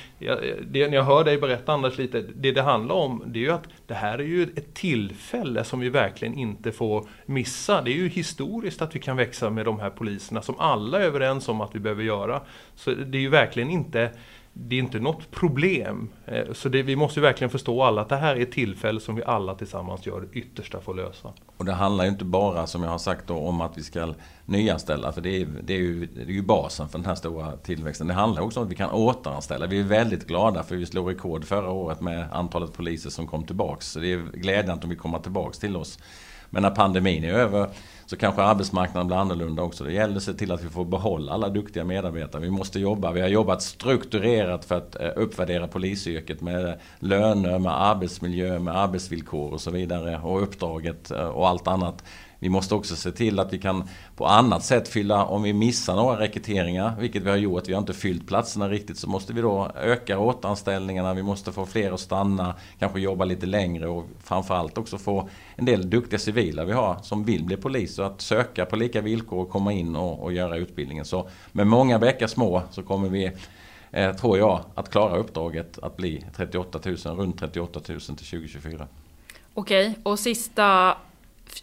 det, 0.66 0.88
när 0.88 0.94
jag 0.94 1.04
hör 1.04 1.24
dig 1.24 1.38
berätta 1.38 1.72
Anders 1.72 1.98
lite, 1.98 2.20
det 2.20 2.52
det 2.52 2.62
handlar 2.62 2.94
om 2.94 3.22
det 3.26 3.38
är 3.38 3.42
ju 3.42 3.50
att 3.50 3.68
det 3.86 3.94
här 3.94 4.18
är 4.18 4.24
ju 4.24 4.42
ett 4.42 4.74
tillfälle 4.74 5.64
som 5.64 5.80
vi 5.80 5.88
verkligen 5.88 6.34
inte 6.34 6.72
får 6.72 7.08
missa. 7.26 7.82
Det 7.82 7.90
är 7.90 7.96
ju 7.96 8.08
historiskt 8.08 8.82
att 8.82 8.96
vi 8.96 9.00
kan 9.00 9.16
växa 9.16 9.50
med 9.50 9.64
de 9.64 9.80
här 9.80 9.90
poliserna 9.90 10.42
som 10.42 10.54
alla 10.58 10.98
är 10.98 11.04
överens 11.04 11.48
om 11.48 11.60
att 11.60 11.74
vi 11.74 11.78
behöver 11.78 12.02
göra. 12.02 12.40
Så 12.74 12.90
det 12.90 13.18
är 13.18 13.22
ju 13.22 13.28
verkligen 13.28 13.70
inte 13.70 14.10
det 14.52 14.76
är 14.76 14.80
inte 14.80 15.00
något 15.00 15.30
problem. 15.30 16.08
Eh, 16.26 16.52
så 16.52 16.68
det, 16.68 16.82
vi 16.82 16.96
måste 16.96 17.20
verkligen 17.20 17.50
förstå 17.50 17.82
alla 17.82 18.00
att 18.00 18.08
det 18.08 18.16
här 18.16 18.36
är 18.36 18.40
ett 18.40 18.52
tillfälle 18.52 19.00
som 19.00 19.14
vi 19.14 19.24
alla 19.24 19.54
tillsammans 19.54 20.06
gör 20.06 20.20
det 20.20 20.38
yttersta 20.38 20.80
för 20.80 20.92
att 20.92 20.96
lösa. 20.96 21.32
Och 21.56 21.64
det 21.64 21.72
handlar 21.72 22.04
ju 22.04 22.10
inte 22.10 22.24
bara, 22.24 22.66
som 22.66 22.82
jag 22.82 22.90
har 22.90 22.98
sagt 22.98 23.26
då, 23.26 23.36
om 23.36 23.60
att 23.60 23.78
vi 23.78 23.82
ska 23.82 24.14
nyanställa. 24.44 25.12
För 25.12 25.20
det 25.20 25.36
är, 25.42 25.48
det 25.62 25.74
är, 25.74 25.78
ju, 25.78 26.06
det 26.06 26.22
är 26.22 26.26
ju 26.26 26.42
basen 26.42 26.88
för 26.88 26.98
den 26.98 27.06
här 27.06 27.14
stora 27.14 27.56
tillväxten. 27.56 28.06
Det 28.06 28.14
handlar 28.14 28.42
också 28.42 28.60
om 28.60 28.66
att 28.66 28.72
vi 28.72 28.76
kan 28.76 28.90
återanställa. 28.90 29.66
Vi 29.66 29.80
är 29.80 29.84
väldigt 29.84 30.26
glada 30.26 30.62
för 30.62 30.76
vi 30.76 30.86
slog 30.86 31.10
rekord 31.10 31.44
förra 31.44 31.70
året 31.70 32.00
med 32.00 32.28
antalet 32.32 32.72
poliser 32.72 33.10
som 33.10 33.26
kom 33.26 33.44
tillbaks. 33.44 33.86
Så 33.86 34.00
det 34.00 34.12
är 34.12 34.18
glädjande 34.18 34.84
om 34.84 34.90
vi 34.90 34.96
kommer 34.96 35.18
tillbaks 35.18 35.58
till 35.58 35.76
oss. 35.76 35.98
Men 36.50 36.62
när 36.62 36.70
pandemin 36.70 37.24
är 37.24 37.32
över 37.32 37.68
så 38.10 38.16
kanske 38.16 38.42
arbetsmarknaden 38.42 39.06
blir 39.06 39.16
annorlunda 39.16 39.62
också. 39.62 39.84
Det 39.84 39.92
gäller 39.92 40.16
att 40.16 40.22
se 40.22 40.32
till 40.32 40.52
att 40.52 40.64
vi 40.64 40.68
får 40.68 40.84
behålla 40.84 41.32
alla 41.32 41.48
duktiga 41.48 41.84
medarbetare. 41.84 42.42
Vi 42.42 42.50
måste 42.50 42.80
jobba. 42.80 43.12
Vi 43.12 43.20
har 43.20 43.28
jobbat 43.28 43.62
strukturerat 43.62 44.64
för 44.64 44.76
att 44.78 45.00
eh, 45.00 45.10
uppvärdera 45.16 45.68
polisyrket 45.68 46.40
med 46.40 46.78
löner, 46.98 47.58
med 47.58 47.82
arbetsmiljö, 47.82 48.58
med 48.58 48.76
arbetsvillkor 48.76 49.52
och 49.52 49.60
så 49.60 49.70
vidare. 49.70 50.18
Och 50.18 50.42
uppdraget 50.42 51.10
eh, 51.10 51.28
och 51.28 51.48
allt 51.48 51.68
annat. 51.68 52.04
Vi 52.42 52.48
måste 52.48 52.74
också 52.74 52.96
se 52.96 53.12
till 53.12 53.38
att 53.38 53.52
vi 53.52 53.58
kan 53.58 53.88
på 54.16 54.26
annat 54.26 54.64
sätt 54.64 54.88
fylla, 54.88 55.24
om 55.24 55.42
vi 55.42 55.52
missar 55.52 55.96
några 55.96 56.20
rekryteringar, 56.20 56.96
vilket 56.98 57.22
vi 57.22 57.30
har 57.30 57.36
gjort, 57.36 57.68
vi 57.68 57.72
har 57.72 57.80
inte 57.80 57.92
fyllt 57.92 58.26
platserna 58.26 58.68
riktigt, 58.68 58.98
så 58.98 59.08
måste 59.08 59.32
vi 59.32 59.40
då 59.40 59.70
öka 59.82 60.18
återanställningarna, 60.18 61.14
vi 61.14 61.22
måste 61.22 61.52
få 61.52 61.66
fler 61.66 61.92
att 61.92 62.00
stanna, 62.00 62.54
kanske 62.78 63.00
jobba 63.00 63.24
lite 63.24 63.46
längre 63.46 63.88
och 63.88 64.06
framförallt 64.24 64.78
också 64.78 64.98
få 64.98 65.28
en 65.56 65.64
del 65.64 65.90
duktiga 65.90 66.18
civila 66.18 66.64
vi 66.64 66.72
har 66.72 66.96
som 67.02 67.24
vill 67.24 67.44
bli 67.44 67.56
poliser. 67.56 68.02
att 68.02 68.20
söka 68.20 68.66
på 68.66 68.76
lika 68.76 69.00
villkor 69.00 69.38
och 69.38 69.50
komma 69.50 69.72
in 69.72 69.96
och, 69.96 70.22
och 70.22 70.32
göra 70.32 70.56
utbildningen. 70.56 71.04
Så 71.04 71.28
med 71.52 71.66
många 71.66 71.98
bäckar 71.98 72.26
små 72.26 72.62
så 72.70 72.82
kommer 72.82 73.08
vi 73.08 73.32
eh, 73.90 74.12
tror 74.12 74.38
jag, 74.38 74.60
att 74.74 74.90
klara 74.90 75.16
uppdraget 75.16 75.78
att 75.78 75.96
bli 75.96 76.24
38 76.36 76.80
000, 76.84 76.96
runt 76.96 77.38
38 77.38 77.80
000 77.88 78.00
till 78.00 78.16
2024. 78.16 78.86
Okej, 79.54 79.98
och 80.02 80.18
sista 80.18 80.96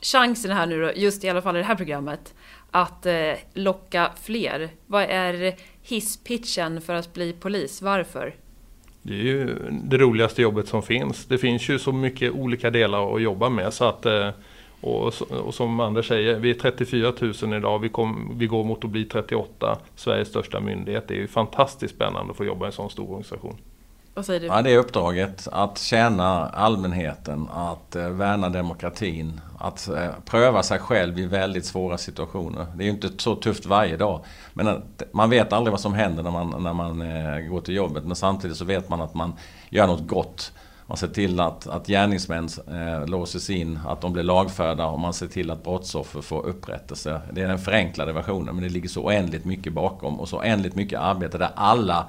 chansen 0.01 0.51
här 0.51 0.65
nu 0.65 0.81
då, 0.81 0.91
just 0.95 1.23
i 1.23 1.29
alla 1.29 1.41
fall 1.41 1.55
i 1.55 1.59
det 1.59 1.65
här 1.65 1.75
programmet, 1.75 2.33
att 2.71 3.05
eh, 3.05 3.33
locka 3.53 4.11
fler. 4.21 4.69
Vad 4.87 5.03
är 5.03 5.55
hisspitchen 5.81 6.81
för 6.81 6.93
att 6.93 7.13
bli 7.13 7.33
polis? 7.33 7.81
Varför? 7.81 8.35
Det 9.01 9.13
är 9.13 9.23
ju 9.23 9.55
det 9.83 9.97
roligaste 9.97 10.41
jobbet 10.41 10.67
som 10.67 10.83
finns. 10.83 11.25
Det 11.25 11.37
finns 11.37 11.69
ju 11.69 11.79
så 11.79 11.91
mycket 11.91 12.31
olika 12.31 12.69
delar 12.69 13.15
att 13.15 13.21
jobba 13.21 13.49
med. 13.49 13.73
Så 13.73 13.85
att, 13.85 14.05
eh, 14.05 14.29
och, 14.81 15.13
och 15.31 15.53
som 15.53 15.79
Anders 15.79 16.07
säger, 16.07 16.39
vi 16.39 16.49
är 16.49 16.53
34 16.53 17.13
000 17.41 17.53
idag. 17.53 17.79
Vi, 17.79 17.89
kom, 17.89 18.31
vi 18.37 18.47
går 18.47 18.63
mot 18.63 18.83
att 18.83 18.89
bli 18.89 19.05
38, 19.05 19.79
Sveriges 19.95 20.27
största 20.27 20.59
myndighet. 20.59 21.07
Det 21.07 21.13
är 21.13 21.19
ju 21.19 21.27
fantastiskt 21.27 21.95
spännande 21.95 22.31
att 22.31 22.37
få 22.37 22.45
jobba 22.45 22.65
i 22.65 22.67
en 22.67 22.71
sån 22.71 22.89
stor 22.89 23.09
organisation. 23.09 23.57
Vad 24.17 24.25
säger 24.25 24.39
du? 24.39 24.45
Ja, 24.45 24.61
det 24.61 24.71
är 24.71 24.77
uppdraget. 24.77 25.47
Att 25.51 25.79
tjäna 25.79 26.49
allmänheten, 26.49 27.47
att 27.53 27.95
eh, 27.95 28.09
värna 28.09 28.49
demokratin, 28.49 29.41
att 29.59 29.87
eh, 29.87 30.07
pröva 30.25 30.63
sig 30.63 30.79
själv 30.79 31.19
i 31.19 31.25
väldigt 31.25 31.65
svåra 31.65 31.97
situationer. 31.97 32.65
Det 32.75 32.83
är 32.83 32.85
ju 32.85 32.91
inte 32.91 33.09
så 33.17 33.35
tufft 33.35 33.65
varje 33.65 33.97
dag. 33.97 34.25
Men 34.53 34.81
man 35.11 35.29
vet 35.29 35.53
aldrig 35.53 35.71
vad 35.71 35.79
som 35.79 35.93
händer 35.93 36.23
när 36.23 36.31
man, 36.31 36.63
när 36.63 36.73
man 36.73 37.01
eh, 37.01 37.39
går 37.39 37.61
till 37.61 37.75
jobbet. 37.75 38.03
Men 38.03 38.15
samtidigt 38.15 38.57
så 38.57 38.65
vet 38.65 38.89
man 38.89 39.01
att 39.01 39.13
man 39.13 39.33
gör 39.69 39.87
något 39.87 40.07
gott. 40.07 40.51
Man 40.87 40.97
ser 40.97 41.07
till 41.07 41.39
att, 41.39 41.67
att 41.67 41.87
gärningsmän 41.87 42.49
eh, 42.67 43.07
låses 43.07 43.49
in, 43.49 43.79
att 43.87 44.01
de 44.01 44.13
blir 44.13 44.23
lagförda 44.23 44.85
och 44.85 44.99
man 44.99 45.13
ser 45.13 45.27
till 45.27 45.51
att 45.51 45.63
brottsoffer 45.63 46.21
får 46.21 46.45
upprättelse. 46.45 47.21
Det 47.31 47.41
är 47.41 47.47
den 47.47 47.59
förenklade 47.59 48.13
versionen 48.13 48.55
men 48.55 48.63
det 48.63 48.69
ligger 48.69 48.89
så 48.89 49.03
oändligt 49.03 49.45
mycket 49.45 49.73
bakom 49.73 50.19
och 50.19 50.29
så 50.29 50.37
oändligt 50.37 50.75
mycket 50.75 50.99
arbete 50.99 51.37
där 51.37 51.49
alla 51.55 52.07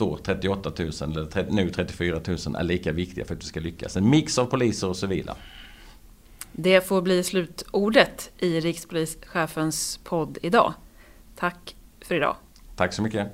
då 0.00 0.16
38 0.16 0.72
000 0.78 0.90
eller 1.02 1.50
nu 1.50 1.70
34 1.70 2.20
000 2.46 2.56
är 2.56 2.62
lika 2.62 2.92
viktiga 2.92 3.24
för 3.24 3.34
att 3.34 3.42
vi 3.42 3.46
ska 3.46 3.60
lyckas. 3.60 3.96
En 3.96 4.10
mix 4.10 4.38
av 4.38 4.46
poliser 4.46 4.88
och 4.88 4.96
civila. 4.96 5.36
Det 6.52 6.86
får 6.86 7.02
bli 7.02 7.22
slutordet 7.22 8.30
i 8.38 8.60
rikspolischefens 8.60 10.00
podd 10.04 10.38
idag. 10.42 10.74
Tack 11.36 11.76
för 12.00 12.14
idag. 12.14 12.36
Tack 12.76 12.92
så 12.92 13.02
mycket. 13.02 13.28